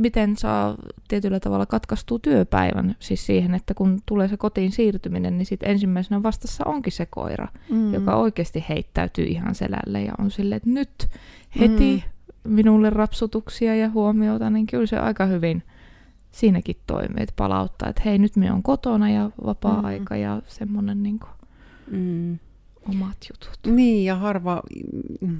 [0.01, 0.75] miten saa
[1.07, 6.23] tietyllä tavalla katkaistua työpäivän, siis siihen, että kun tulee se kotiin siirtyminen, niin sitten ensimmäisenä
[6.23, 7.93] vastassa onkin se koira, mm.
[7.93, 11.07] joka oikeasti heittäytyy ihan selälle ja on silleen, että nyt
[11.59, 12.53] heti mm.
[12.53, 15.63] minulle rapsutuksia ja huomiota, niin kyllä se aika hyvin
[16.31, 20.21] siinäkin toimii, että palauttaa, että hei nyt me on kotona ja vapaa-aika mm.
[20.21, 21.31] ja semmoinen niin kuin,
[21.91, 22.39] mm
[22.89, 23.75] omat jutut.
[23.75, 24.61] Niin, ja harva,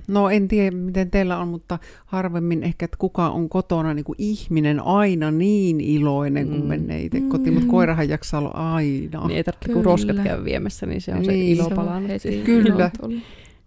[0.08, 4.16] no en tiedä miten teillä on, mutta harvemmin ehkä, että kuka on kotona niin kuin
[4.18, 6.68] ihminen aina niin iloinen, kun mm.
[6.68, 7.72] menee itse kotiin, mutta mm.
[7.72, 9.28] koirahan jaksaa olla aina.
[9.28, 12.12] Niin ei tarvitse kun roskat käy viemässä, niin se on niin, se ilo palannut.
[12.46, 12.92] Kyllä.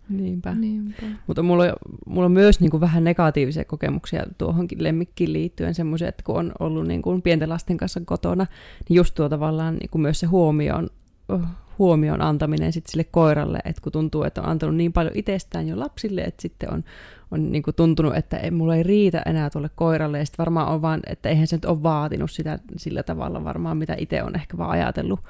[0.08, 0.54] Niinpä.
[0.54, 1.02] Niinpä.
[1.26, 1.72] Mutta mulla on,
[2.06, 6.52] mulla on myös niin kuin vähän negatiivisia kokemuksia tuohonkin lemmikkiin liittyen, semmoisia, että kun on
[6.58, 8.46] ollut niin kuin pienten lasten kanssa kotona,
[8.88, 10.90] niin just tuo tavallaan niin kuin myös se huomio on
[11.78, 15.78] huomion antaminen sit sille koiralle, että kun tuntuu, että on antanut niin paljon itsestään jo
[15.78, 16.84] lapsille, että sitten on,
[17.30, 20.68] on niin kuin tuntunut, että ei, mulla ei riitä enää tuolle koiralle, ja sitten varmaan
[20.68, 24.34] on vaan, että eihän se nyt ole vaatinut sitä sillä tavalla varmaan, mitä itse on
[24.34, 25.20] ehkä vaan ajatellut,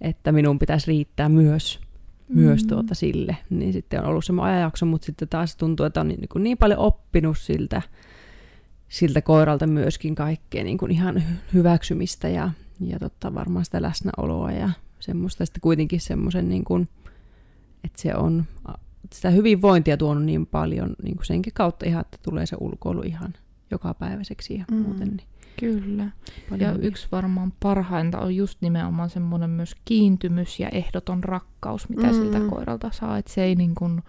[0.00, 1.80] että minun pitäisi riittää myös,
[2.28, 2.40] mm.
[2.40, 6.08] myös tuota sille, niin sitten on ollut semmoinen ajanjakso, mutta sitten taas tuntuu, että on
[6.08, 7.82] niin, kuin niin paljon oppinut siltä,
[8.88, 11.22] siltä koiralta myöskin kaikkea niin kuin ihan
[11.54, 16.88] hyväksymistä ja, ja totta, varmaan sitä läsnäoloa ja semmoista sitten kuitenkin semmoisen, niin kuin,
[17.84, 18.44] että se on
[19.12, 23.34] sitä hyvinvointia tuonut niin paljon niin kuin senkin kautta ihan, että tulee se ulkoilu ihan
[23.70, 24.76] jokapäiväiseksi ja mm.
[24.76, 25.08] muuten.
[25.08, 25.28] Niin
[25.60, 26.10] Kyllä.
[26.58, 26.88] Ja hyviä.
[26.88, 32.12] yksi varmaan parhainta on just nimenomaan semmoinen myös kiintymys ja ehdoton rakkaus, mitä mm.
[32.12, 33.18] siltä koiralta saa.
[33.18, 34.02] Että se ei niin kuin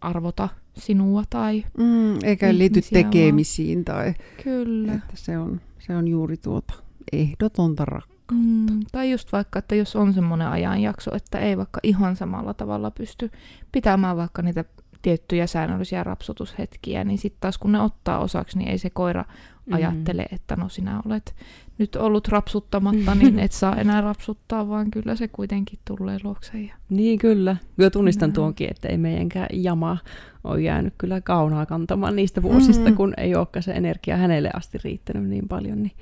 [0.00, 3.76] arvota sinua tai mm, Eikä liity tekemisiin.
[3.76, 3.84] Vaan.
[3.84, 4.94] Tai, Kyllä.
[4.94, 6.74] Että se, on, se on juuri tuota
[7.12, 12.16] ehdotonta rakkautta Mm, tai just vaikka, että jos on semmoinen ajanjakso, että ei vaikka ihan
[12.16, 13.30] samalla tavalla pysty
[13.72, 14.64] pitämään vaikka niitä
[15.02, 19.24] tiettyjä säännöllisiä rapsutushetkiä, niin sitten taas kun ne ottaa osaksi, niin ei se koira
[19.66, 19.72] mm.
[19.72, 21.34] ajattele, että no sinä olet
[21.78, 26.60] nyt ollut rapsuttamatta, niin et saa enää rapsuttaa, vaan kyllä se kuitenkin tulee luokse.
[26.60, 26.74] Ja...
[26.90, 27.56] Niin kyllä.
[27.76, 28.34] Kyllä tunnistan Näin.
[28.34, 29.98] tuonkin, että ei meidänkään jama
[30.44, 32.96] ole jäänyt kyllä kaunaa kantamaan niistä vuosista, mm.
[32.96, 35.96] kun ei olekaan se energia hänelle asti riittänyt niin paljon, niin,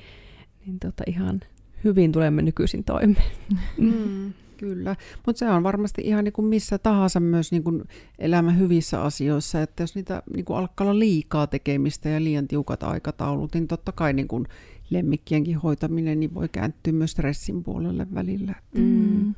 [0.67, 1.41] niin tota ihan
[1.85, 3.33] hyvin tulemme nykyisin toimeen.
[3.79, 7.85] Mm, kyllä, mutta se on varmasti ihan niin kuin missä tahansa myös niin kuin
[8.19, 12.83] elämän hyvissä asioissa, että jos niitä niin kuin alkaa olla liikaa tekemistä ja liian tiukat
[12.83, 14.47] aikataulut, niin totta kai niin kuin
[14.91, 18.55] lemmikkienkin hoitaminen niin voi kääntyä myös stressin puolelle välillä.
[18.75, 19.35] Mm.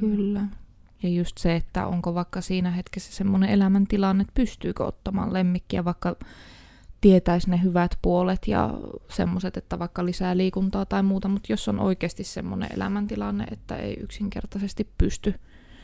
[0.00, 0.44] Kyllä.
[1.02, 6.16] Ja just se, että onko vaikka siinä hetkessä semmoinen elämäntilanne, että pystyykö ottamaan lemmikkiä, vaikka
[7.00, 8.74] tietäisi ne hyvät puolet ja
[9.08, 13.96] semmoiset, että vaikka lisää liikuntaa tai muuta, mutta jos on oikeasti semmoinen elämäntilanne, että ei
[14.00, 15.34] yksinkertaisesti pysty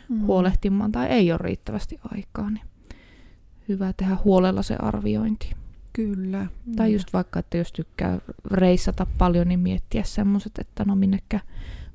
[0.08, 0.20] mm.
[0.20, 2.64] huolehtimaan tai ei ole riittävästi aikaa, niin
[3.68, 5.50] hyvä tehdä huolella se arviointi.
[5.92, 6.46] Kyllä.
[6.66, 6.74] Mm.
[6.76, 8.18] Tai just vaikka, että jos tykkää
[8.50, 11.40] reissata paljon, niin miettiä semmoiset, että no minnekä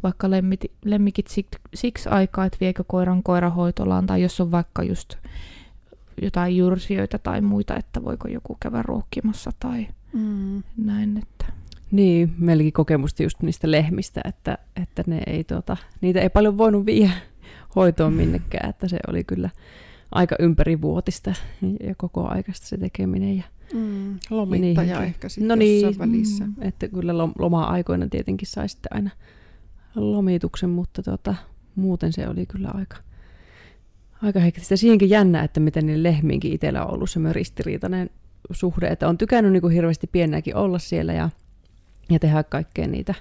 [0.03, 5.15] vaikka lemmit, lemmikit siksi, siksi aikaa, että viekö koiran koirahoitolaan, tai jos on vaikka just
[6.21, 10.63] jotain jyrsijöitä tai muita, että voiko joku käydä ruokkimassa tai mm.
[10.77, 11.17] näin.
[11.17, 11.45] Että.
[11.91, 16.85] Niin, meilläkin kokemusta just niistä lehmistä, että, että ne ei, tuota, niitä ei paljon voinut
[16.85, 17.11] viedä
[17.75, 19.49] hoitoon minnekään, että se oli kyllä
[20.11, 21.33] aika ympärivuotista
[21.83, 23.37] ja koko aikaista se tekeminen.
[23.37, 26.45] Ja, mm, lomittaja ja ehkä sitten no niin, välissä.
[26.45, 29.09] Mm, että kyllä loma-aikoina tietenkin sai sitten aina
[29.95, 31.35] lomituksen, mutta tuota,
[31.75, 32.97] muuten se oli kyllä aika,
[34.23, 34.75] aika hektistä.
[34.75, 38.09] Siihenkin jännä, että miten niille lehmiinkin itsellä on ollut semmoinen ristiriitainen
[38.51, 41.29] suhde, että on tykännyt niin kuin hirveästi pienäkin olla siellä ja,
[42.09, 43.13] ja tehdä kaikkea niitä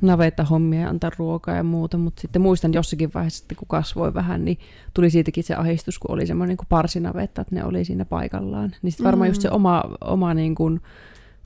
[0.00, 4.44] navetta-hommia ja antaa ruokaa ja muuta, mutta sitten muistan jossakin vaiheessa, että kun kasvoi vähän,
[4.44, 4.58] niin
[4.94, 8.72] tuli siitäkin se ahistus, kun oli semmoinen niin parsinavetta, että ne oli siinä paikallaan.
[8.82, 9.30] Niin sitten varmaan mm.
[9.30, 10.80] just se oma, oma niin kuin,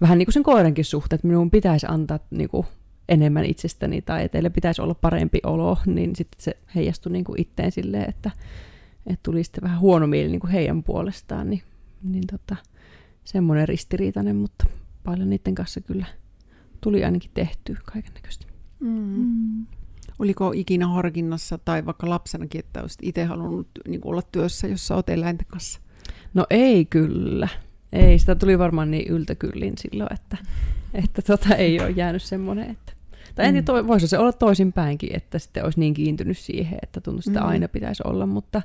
[0.00, 2.66] vähän niin kuin sen koirankin suhteen, että minun pitäisi antaa niin kuin
[3.08, 7.40] enemmän itsestäni tai että teille pitäisi olla parempi olo, niin sitten se heijastui niin kuin
[7.40, 8.30] itteen silleen, että,
[9.12, 11.62] että tuli sitten vähän huono mieli niin kuin heidän puolestaan, niin,
[12.02, 12.56] niin tota,
[13.24, 14.64] semmoinen ristiriitainen, mutta
[15.04, 16.06] paljon niiden kanssa kyllä
[16.80, 18.46] tuli ainakin tehty kaiken näköistä.
[18.80, 18.88] Mm.
[18.88, 19.66] Mm.
[20.18, 25.08] Oliko ikinä harkinnassa tai vaikka lapsenakin, että olisit itse halunnut niin olla työssä, jossa olet
[25.08, 25.80] eläinten kanssa?
[26.34, 27.48] No ei kyllä.
[27.92, 30.36] Ei, sitä tuli varmaan niin yltäkyllin silloin, että,
[30.94, 32.92] että tota, ei ole jäänyt semmoinen, että...
[33.34, 33.64] Tai en mm.
[33.64, 37.46] tiedä, voisi se olla toisinpäinkin, että sitten olisi niin kiintynyt siihen, että tuntuu, että mm.
[37.46, 38.62] aina pitäisi olla, mutta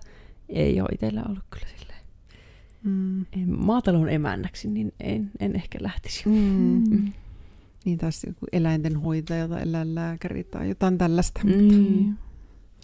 [0.50, 2.00] ei ole itsellä ollut kyllä silleen.
[2.84, 3.22] Mm.
[3.22, 6.30] En, maatalon emännäksi, niin en, en ehkä lähtisi.
[6.30, 6.84] Mm.
[6.90, 7.14] Mm.
[7.86, 11.42] Niin taas joku eläintenhoitaja tai eläinlääkäri tai jotain tällaista.
[11.44, 11.52] Mm.
[11.52, 11.76] Mutta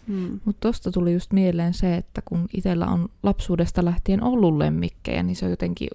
[0.08, 0.39] mm.
[0.45, 5.36] Mut tuosta tuli just mieleen se, että kun itsellä on lapsuudesta lähtien ollut lemmikkejä, niin
[5.36, 5.89] se on jotenkin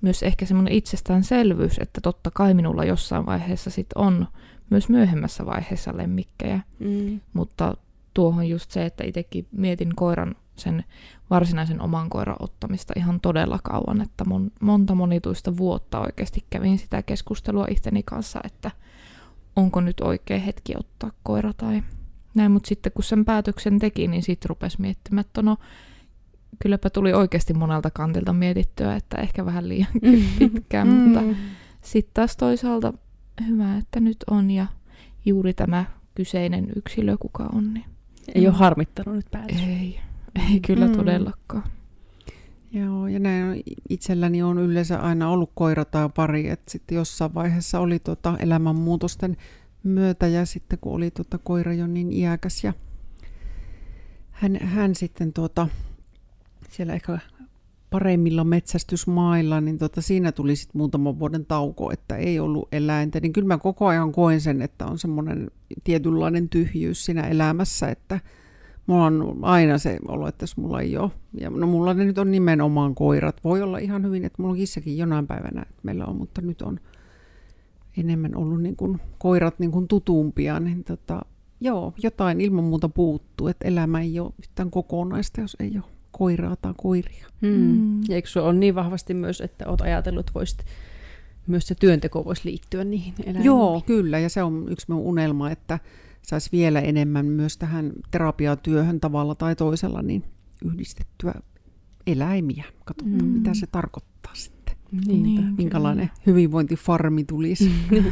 [0.00, 4.26] myös ehkä semmoinen itsestäänselvyys, että totta kai minulla jossain vaiheessa sit on
[4.70, 6.60] myös myöhemmässä vaiheessa lemmikkejä.
[6.78, 7.20] Mm.
[7.32, 7.76] Mutta
[8.14, 10.84] tuohon just se, että itsekin mietin koiran sen
[11.30, 17.02] varsinaisen oman koiran ottamista ihan todella kauan, että mon, monta monituista vuotta oikeasti kävin sitä
[17.02, 18.70] keskustelua itteni kanssa, että
[19.56, 21.82] onko nyt oikea hetki ottaa koira tai
[22.34, 25.56] näin, mutta sitten kun sen päätöksen teki, niin sitten rupesi miettimään, että no
[26.58, 29.88] kylläpä tuli oikeasti monelta kantilta mietittyä, että ehkä vähän liian
[30.38, 30.94] pitkään, mm.
[30.94, 31.20] mutta
[31.80, 32.92] sitten taas toisaalta
[33.46, 34.66] hyvä, että nyt on ja
[35.24, 37.74] juuri tämä kyseinen yksilö, kuka on.
[37.74, 37.84] Niin
[38.34, 39.60] ei ole harmittanut nyt päätös.
[39.60, 40.00] Ei,
[40.50, 40.92] ei kyllä mm.
[40.92, 41.62] todellakaan.
[42.72, 47.80] Joo, ja näin itselläni on yleensä aina ollut koira tai pari, että sitten jossain vaiheessa
[47.80, 49.36] oli tota elämänmuutosten
[49.82, 52.72] myötä ja sitten kun oli tota koira jo niin iäkäs ja
[54.30, 55.68] hän, hän sitten tuota,
[56.68, 57.18] siellä ehkä
[57.90, 63.20] paremmilla metsästysmailla, niin tota, siinä tuli sitten muutaman vuoden tauko, että ei ollut eläintä.
[63.20, 65.50] Niin kyllä mä koko ajan koen sen, että on semmoinen
[65.84, 68.20] tietynlainen tyhjyys siinä elämässä, että
[68.86, 71.10] mulla on aina se olo, että jos mulla ei ole.
[71.40, 73.44] Ja no mulla ne nyt on nimenomaan koirat.
[73.44, 76.62] Voi olla ihan hyvin, että mulla on kissakin jonain päivänä, että meillä on, mutta nyt
[76.62, 76.80] on
[77.96, 81.22] enemmän ollut niin kuin koirat niin kuin tutumpia, niin tota,
[81.60, 86.56] joo, jotain ilman muuta puuttuu, että elämä ei ole yhtään kokonaista, jos ei ole koiraa
[86.56, 87.26] tai koiria.
[87.42, 87.50] Hmm.
[87.50, 88.00] Mm.
[88.08, 90.64] Ja eikö se ole niin vahvasti myös, että olet ajatellut, että voisit,
[91.46, 93.44] myös se työnteko voisi liittyä niihin eläimiin?
[93.44, 94.18] Joo, kyllä.
[94.18, 95.78] Ja se on yksi minun unelma, että
[96.26, 100.24] saisi vielä enemmän myös tähän terapiatyöhön tavalla tai toisella niin
[100.64, 101.34] yhdistettyä
[102.06, 102.64] eläimiä.
[102.84, 103.28] Katsotaan, mm.
[103.28, 104.76] mitä se tarkoittaa sitten.
[105.06, 106.22] Niin, Minkälainen kyllä.
[106.26, 107.70] hyvinvointifarmi tulisi.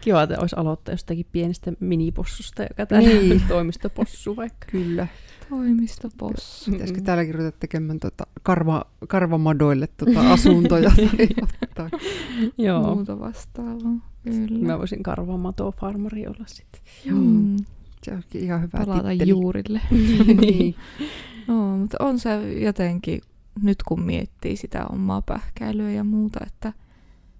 [0.00, 3.42] Kiva, että olisi aloittaa jostakin pienestä minipossusta, joka täällä niin.
[3.48, 4.66] toimistopossu vaikka.
[4.70, 5.06] Kyllä.
[5.48, 6.70] Toimistopossu.
[6.70, 10.92] Pitäisikö täälläkin ruveta tekemään tuota karva, karvamadoille tuota asuntoja
[11.76, 11.90] tai
[12.58, 12.94] Joo.
[12.94, 14.09] muuta vastaavaa.
[14.24, 14.66] Kyllä.
[14.66, 16.80] Mä voisin karvamato-farmari olla sitten.
[17.04, 17.18] Joo.
[17.18, 17.56] Mm.
[18.02, 19.30] Se onkin ihan hyvä Palata titteli.
[19.30, 19.80] juurille.
[20.40, 20.74] niin.
[21.48, 23.20] no, mutta on se jotenkin,
[23.62, 26.72] nyt kun miettii sitä omaa pähkäilyä ja muuta, että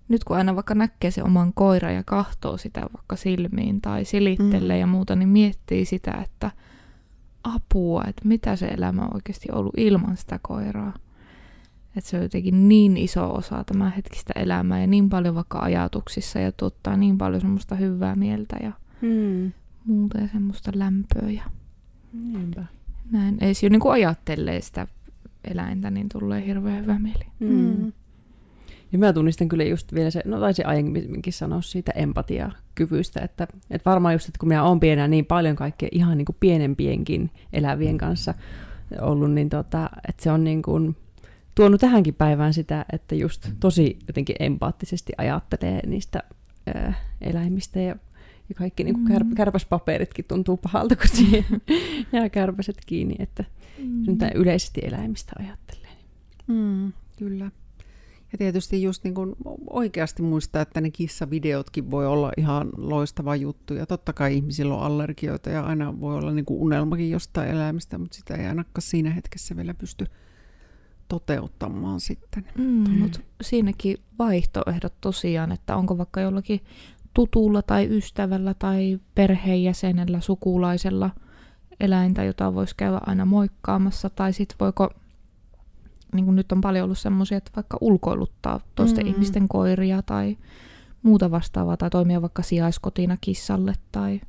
[0.09, 4.77] nyt kun aina vaikka näkee se oman koira ja kahtoo sitä vaikka silmiin tai silittelee
[4.77, 4.81] mm.
[4.81, 6.51] ja muuta, niin miettii sitä, että–
[7.45, 10.95] apua, että mitä se elämä on oikeasti ollut ilman sitä koiraa.
[11.97, 16.39] Että se on jotenkin niin iso osa tämä hetkistä elämää ja niin paljon vaikka ajatuksissa
[16.39, 18.73] ja tuottaa niin paljon semmoista hyvää mieltä ja
[19.03, 19.53] hmm.
[19.85, 21.31] muuta ja semmoista lämpöä.
[21.31, 21.43] Ja
[22.13, 22.65] Niinpä.
[23.11, 23.37] Näin.
[23.41, 24.87] Ei se niin kuin ajattelee sitä
[25.45, 27.25] eläintä, niin tulee hirveän hyvä mieli.
[27.41, 27.93] Hmm.
[28.93, 33.91] Ja mä tunnistan kyllä just vielä se, no taisin aiemminkin sanoa siitä empatiakyvystä, että, että
[33.91, 37.99] varmaan just, että kun minä olen pienää niin paljon kaikkea ihan niin kuin pienempienkin elävien
[37.99, 38.35] kanssa
[39.01, 40.97] ollut, niin tota, että se on niin kuin
[41.61, 46.23] tuonut tähänkin päivään sitä, että just tosi jotenkin empaattisesti ajattelee niistä
[46.67, 47.97] ää, eläimistä ja,
[48.49, 49.35] ja kaikki niin kuin kär, mm.
[49.35, 51.45] kärpäspaperitkin tuntuu pahalta, kun siihen
[52.13, 53.45] jää kärpäset kiinni, että
[53.79, 54.05] mm.
[54.35, 55.91] yleisesti eläimistä ajattelee.
[56.47, 57.51] Mm, kyllä.
[58.33, 59.37] Ja tietysti just niin kuin
[59.71, 63.75] oikeasti muistaa, että ne kissavideotkin voi olla ihan loistava juttu.
[63.75, 67.99] Ja totta kai ihmisillä on allergioita ja aina voi olla niin kuin unelmakin jostain elämästä,
[67.99, 70.07] mutta sitä ei ainakaan siinä hetkessä vielä pysty
[71.11, 72.47] toteuttamaan sitten.
[72.59, 76.61] Mm, mutta siinäkin vaihtoehdot tosiaan, että onko vaikka jollakin
[77.15, 81.11] tutulla tai ystävällä tai perheenjäsenellä, sukulaisella
[81.81, 84.91] eläintä, jota voisi käydä aina moikkaamassa, tai sitten voiko
[86.15, 89.15] niin kuin nyt on paljon ollut semmoisia, että vaikka ulkoiluttaa toisten mm-hmm.
[89.15, 90.37] ihmisten koiria tai
[91.03, 94.21] muuta vastaavaa tai toimia vaikka sijaiskotina kissalle tai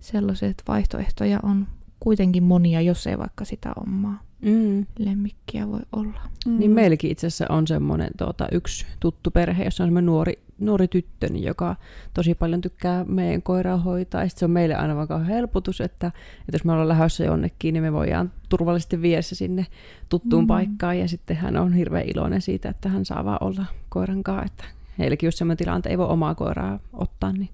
[0.00, 1.66] sellaiset vaihtoehtoja on
[2.00, 4.86] kuitenkin monia, jos ei vaikka sitä omaa Mm.
[4.98, 6.20] lemmikkiä voi olla.
[6.46, 6.58] Mm.
[6.58, 10.88] Niin meilläkin itse asiassa on semmoinen tuota, yksi tuttu perhe, jossa on semmoinen nuori, nuori
[10.88, 11.76] tyttö, niin joka
[12.14, 14.22] tosi paljon tykkää meidän koiraa hoitaa.
[14.22, 17.72] Ja sit se on meille aina vaan helpotus, että, että jos me ollaan lähdössä jonnekin,
[17.72, 19.66] niin me voidaan turvallisesti viedä se sinne
[20.08, 20.48] tuttuun Mm.
[20.48, 20.98] paikkaan.
[20.98, 24.44] Ja sitten hän on hirveän iloinen siitä, että hän saa vaan olla koiran kanssa.
[24.46, 24.64] Että
[24.98, 27.50] heilläkin jos semmoinen tilanne, että ei voi omaa koiraa ottaa, niin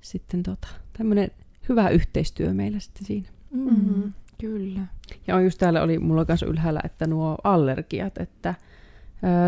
[0.00, 1.30] sitten tota, tämmöinen
[1.68, 3.28] hyvä yhteistyö meillä sitten siinä.
[3.50, 4.12] Mm.
[4.40, 4.80] Kyllä.
[5.26, 8.54] Ja on just täällä oli mulla kanssa ylhäällä, että nuo allergiat, että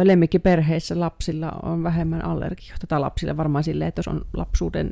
[0.05, 2.87] lemmikkiperheissä lapsilla on vähemmän allergioita.
[2.87, 4.91] Tai lapsille varmaan silleen, että jos on lapsuuden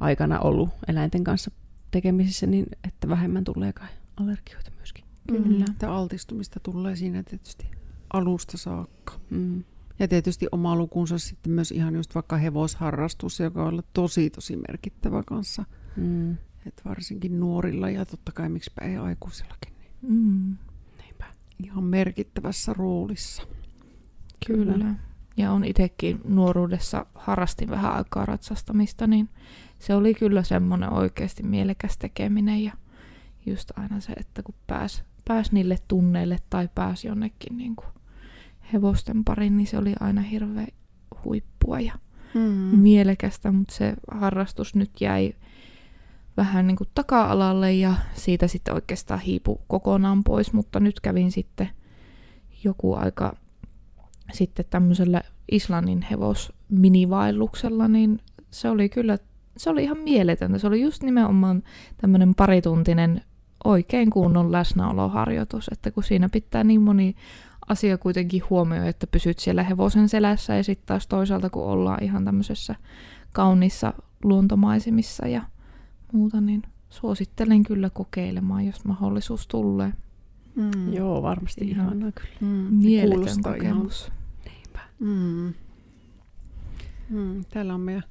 [0.00, 1.50] aikana ollut eläinten kanssa
[1.90, 5.04] tekemisissä, niin että vähemmän tulee kai allergioita myöskin.
[5.28, 5.64] Kyllä.
[5.78, 7.70] Tämä altistumista tulee siinä tietysti
[8.12, 9.12] alusta saakka.
[9.30, 9.64] Mm.
[9.98, 14.56] Ja tietysti oma lukunsa sitten myös ihan just vaikka hevosharrastus, joka on ollut tosi tosi
[14.68, 15.64] merkittävä kanssa.
[15.96, 16.36] Mm.
[16.66, 19.72] Et varsinkin nuorilla ja totta kai miksipä ei aikuisillakin.
[19.78, 20.56] Niin Mm.
[21.02, 21.24] Niinpä.
[21.64, 23.42] ihan merkittävässä roolissa.
[24.46, 24.72] Kyllä.
[24.72, 24.94] Kyllä.
[25.36, 29.28] Ja on itsekin nuoruudessa harrastin vähän aikaa ratsastamista, niin
[29.78, 32.72] se oli kyllä semmoinen oikeasti mielekäs tekeminen ja
[33.46, 37.88] just aina se, että kun pääs, pääs niille tunneille tai pääs jonnekin niin kuin
[38.72, 40.68] hevosten pariin, niin se oli aina hirveän
[41.24, 41.92] huippua ja
[42.34, 42.78] Mm.
[42.78, 45.34] mielekästä, mutta se harrastus nyt jäi
[46.36, 51.68] vähän niin kuin taka-alalle ja siitä sitten oikeastaan hiipu kokonaan pois, mutta nyt kävin sitten
[52.64, 53.36] joku aika
[54.32, 58.20] sitten tämmöisellä Islannin hevosminivaelluksella, niin
[58.50, 59.18] se oli kyllä,
[59.56, 60.58] se oli ihan mieletöntä.
[60.58, 61.62] Se oli just nimenomaan
[61.96, 63.22] tämmöinen parituntinen
[63.64, 67.14] oikein kunnon läsnäoloharjoitus, että kun siinä pitää niin moni
[67.68, 72.24] asia kuitenkin huomioon, että pysyt siellä hevosen selässä ja sitten taas toisaalta kun ollaan ihan
[72.24, 72.74] tämmöisessä
[73.32, 73.92] kauniissa
[74.24, 75.42] luontomaisemissa ja
[76.12, 79.92] muuta, niin suosittelen kyllä kokeilemaan, jos mahdollisuus tulee.
[80.54, 80.92] Mm.
[80.92, 81.86] Joo, varmasti Ihan.
[81.86, 82.36] ihanaa kyllä.
[82.40, 82.74] Mm.
[82.74, 84.12] Mieletön Kuulostaa ihan- kokemus.
[84.44, 84.80] Niinpä.
[84.98, 85.54] Mm.
[87.10, 87.44] Mm.
[87.50, 88.02] Täällä on meidän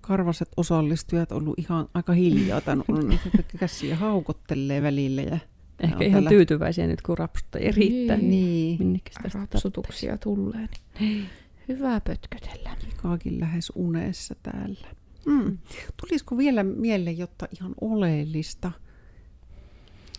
[0.00, 2.60] karvaset osallistujat ollut ihan aika hiljaa.
[2.60, 5.22] Tän on ollut niitä käsiä haukottelee välillä.
[5.22, 5.38] Ja
[5.80, 8.16] Ehkä ihan täällä- tyytyväisiä nyt, kun rapsuttajia riittää.
[8.16, 8.30] Niin.
[8.30, 8.92] Niin.
[8.92, 9.00] niin,
[9.34, 10.68] Rapsutuksia tulee,
[11.00, 11.26] niin
[11.68, 12.76] hyvä pötkötellä.
[12.96, 14.88] kaakin lähes unessa täällä.
[15.26, 15.58] Mm.
[16.00, 18.72] Tulisiko vielä mieleen jotta ihan oleellista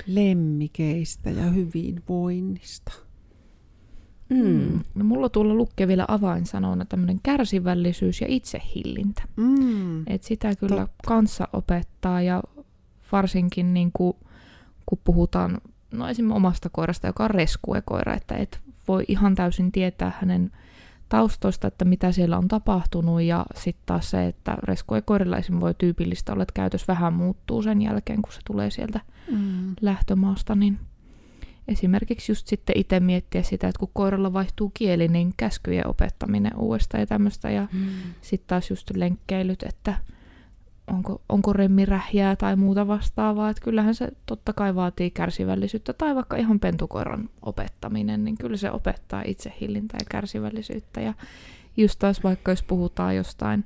[0.07, 2.91] lemmikeistä ja hyvinvoinnista?
[4.29, 4.79] Mm.
[4.95, 9.21] No mulla tuolla lukee vielä avainsanona tämmöinen kärsivällisyys ja itsehillintä.
[9.35, 10.03] Mm.
[10.07, 11.03] Et sitä kyllä Totta.
[11.07, 12.43] kanssa opettaa ja
[13.11, 14.13] varsinkin niin kuin,
[14.85, 20.11] kun puhutaan no esimerkiksi omasta koirasta, joka on reskuekoira, että et voi ihan täysin tietää
[20.19, 20.51] hänen
[21.09, 26.43] taustoista, että mitä siellä on tapahtunut ja sitten taas se, että reskuekoirilla voi tyypillistä olla,
[26.43, 28.99] että käytös vähän muuttuu sen jälkeen, kun se tulee sieltä
[29.31, 29.75] Mm.
[29.81, 30.79] lähtömaasta, niin
[31.67, 37.01] esimerkiksi just sitten itse miettiä sitä, että kun koiralla vaihtuu kieli, niin käskyjen opettaminen uudestaan
[37.01, 37.79] ja tämmöistä ja Mm.
[38.21, 39.97] sitten taas just lenkkeilyt, että
[40.87, 43.49] onko, onko remmirähjää tai muuta vastaavaa.
[43.49, 48.71] Että kyllähän se totta kai vaatii kärsivällisyyttä tai vaikka ihan pentukoiran opettaminen, niin kyllä se
[48.71, 51.01] opettaa itsehillintää ja kärsivällisyyttä.
[51.01, 51.13] Ja
[51.77, 53.65] just taas vaikka jos puhutaan jostain,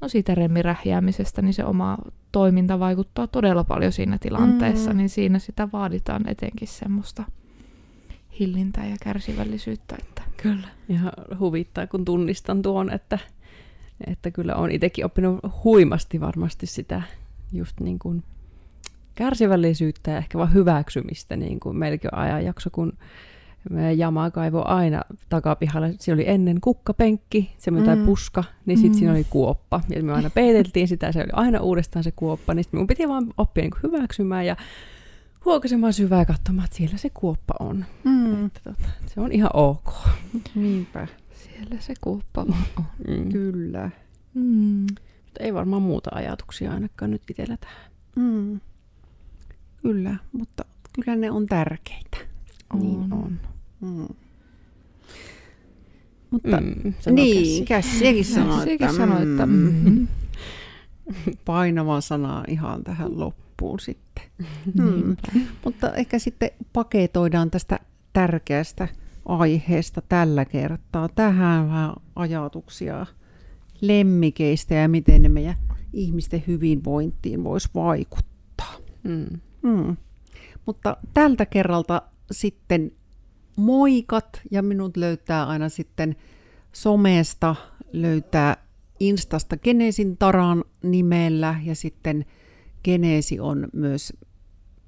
[0.00, 1.98] no siitä remmirähjäämisestä, niin se oma
[2.32, 4.96] toiminta vaikuttaa todella paljon siinä tilanteessa, Mm.
[4.96, 7.24] niin siinä sitä vaaditaan etenkin semmoista
[8.40, 10.68] hillintää ja kärsivällisyyttä, että Kyllä.
[10.88, 13.18] Ihan huvittaa, kun tunnistan tuon, että,
[14.06, 17.02] että kyllä on itsekin oppinut huimasti varmasti sitä
[17.52, 18.22] just niin kuin
[19.14, 21.36] kärsivällisyyttä ja ehkä vaan hyväksymistä.
[21.36, 22.92] Niin kuin meilläkin on ajanjakso, kun
[23.70, 25.94] meidän Jama kaivoi aina takapihalle.
[25.98, 28.04] Siinä oli ennen kukkapenkki, semmoinen Mm.
[28.06, 28.98] puska, niin sitten Mm.
[28.98, 29.80] siinä oli kuoppa.
[29.88, 32.54] Ja me aina peiteltiin sitä, se oli aina uudestaan se kuoppa.
[32.54, 34.56] Niin sitten mun piti vaan oppia niin kuin hyväksymään ja
[35.44, 37.84] huokasemaan syvää ja katsomaan, että siellä se kuoppa on.
[38.04, 38.46] Mm.
[38.46, 39.92] Että tota, se on ihan ok.
[40.54, 42.54] Niinpä, siellä se kuoppa on.
[43.08, 43.32] Mm.
[43.32, 43.90] kyllä.
[44.34, 44.86] Mm.
[45.24, 47.90] Mutta ei varmaan muuta ajatuksia ainakaan nyt itsellä tähän.
[48.16, 48.60] Mm.
[49.82, 52.16] Kyllä, mutta kyllä ne on tärkeitä.
[52.74, 53.40] Niin on.
[53.80, 54.06] Mm.
[56.30, 56.94] Mutta mm.
[57.00, 57.90] Sanoo niin, käsi.
[57.90, 60.08] käsiäkin sanoo, että, sanoi, että mm, mm,
[61.44, 64.24] painava sana ihan tähän loppuun sitten.
[64.74, 65.16] Mm.
[65.64, 67.78] Mutta ehkä sitten paketoidaan tästä
[68.12, 68.88] tärkeästä
[69.26, 71.08] aiheesta tällä kertaa.
[71.08, 73.06] Tähän vähän ajatuksia
[73.80, 75.56] lemmikeistä ja miten ne meidän
[75.92, 78.74] ihmisten hyvinvointiin voisi vaikuttaa.
[79.02, 79.40] Mm.
[79.62, 79.96] Mm.
[80.66, 82.92] Mutta tältä kerralta sitten
[83.56, 86.16] moikat ja minut löytää aina sitten
[86.72, 87.56] somesta
[87.92, 88.56] löytää
[89.00, 92.24] Instasta Geneesin Taran nimellä ja sitten
[92.84, 94.12] Geneesi on myös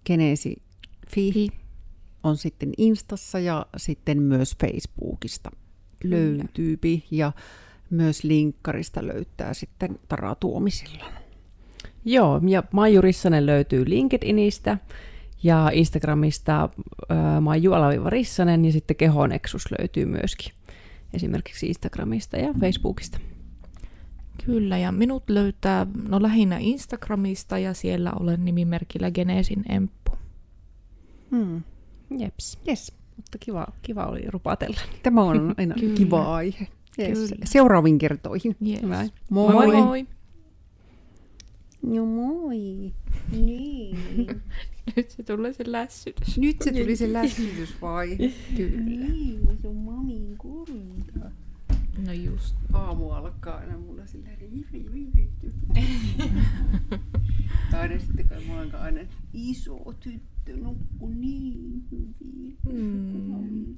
[0.06, 0.56] Geneesi
[1.08, 1.67] Fi Fi.
[2.22, 5.50] On sitten Instassa ja sitten myös Facebookista
[5.98, 6.16] Kyllä.
[6.16, 7.32] löytyypi ja
[7.90, 11.04] myös linkkarista löytää sitten Tara Tuomisilla.
[12.04, 14.78] Joo, ja Maiju Rissanen löytyy LinkedInistä
[15.42, 16.68] ja Instagramista
[17.08, 20.52] ää, Maiju Alaviva Rissanen ja sitten Kehonexus löytyy myöskin
[21.12, 23.18] esimerkiksi Instagramista ja Facebookista.
[24.44, 30.12] Kyllä, ja minut löytää no lähinnä Instagramista ja siellä olen nimimerkillä Geneesin Emppu.
[31.30, 31.62] Hmm.
[32.18, 32.58] Jeps.
[32.68, 32.92] Yes.
[33.16, 34.80] Mutta kiva, kiva oli rupatella.
[35.02, 35.94] Tämä on aina Kyllä.
[35.94, 36.68] kiva aihe.
[36.98, 37.18] Yes.
[37.18, 37.44] Kyllä.
[37.44, 38.56] Seuraaviin kertoihin.
[38.66, 38.82] Yes.
[38.82, 39.06] Hyvä.
[39.30, 39.52] Moi.
[39.52, 40.06] Moi moi!
[41.82, 42.92] No moi.
[43.32, 43.96] Niin.
[44.96, 46.38] Nyt se tulee se lässytys.
[46.38, 48.16] Nyt se tuli se lässytys vai?
[48.56, 48.80] Kyllä.
[48.80, 50.72] Niin, se on mamin kulta.
[52.06, 52.54] No just.
[52.72, 54.28] Aamu alkaa aina mulla sillä
[57.72, 59.00] Aina sitten kai mä olen aina
[59.32, 62.56] iso tyttö nukku niin hyvin.
[62.72, 63.74] Mm.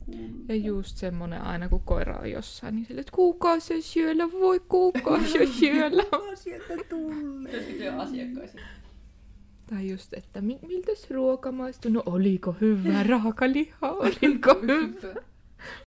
[0.48, 4.60] Ja just semmonen aina kun koira on jossain, niin sille, että kuka se syöllä, voi
[4.60, 6.02] kuka se syöllä.
[6.10, 7.76] Kuka sieltä tulee?
[9.66, 11.90] Tai just, että mi- miltä se ruoka maistui?
[11.90, 15.20] No oliko hyvä raakaliha, oliko hyvä?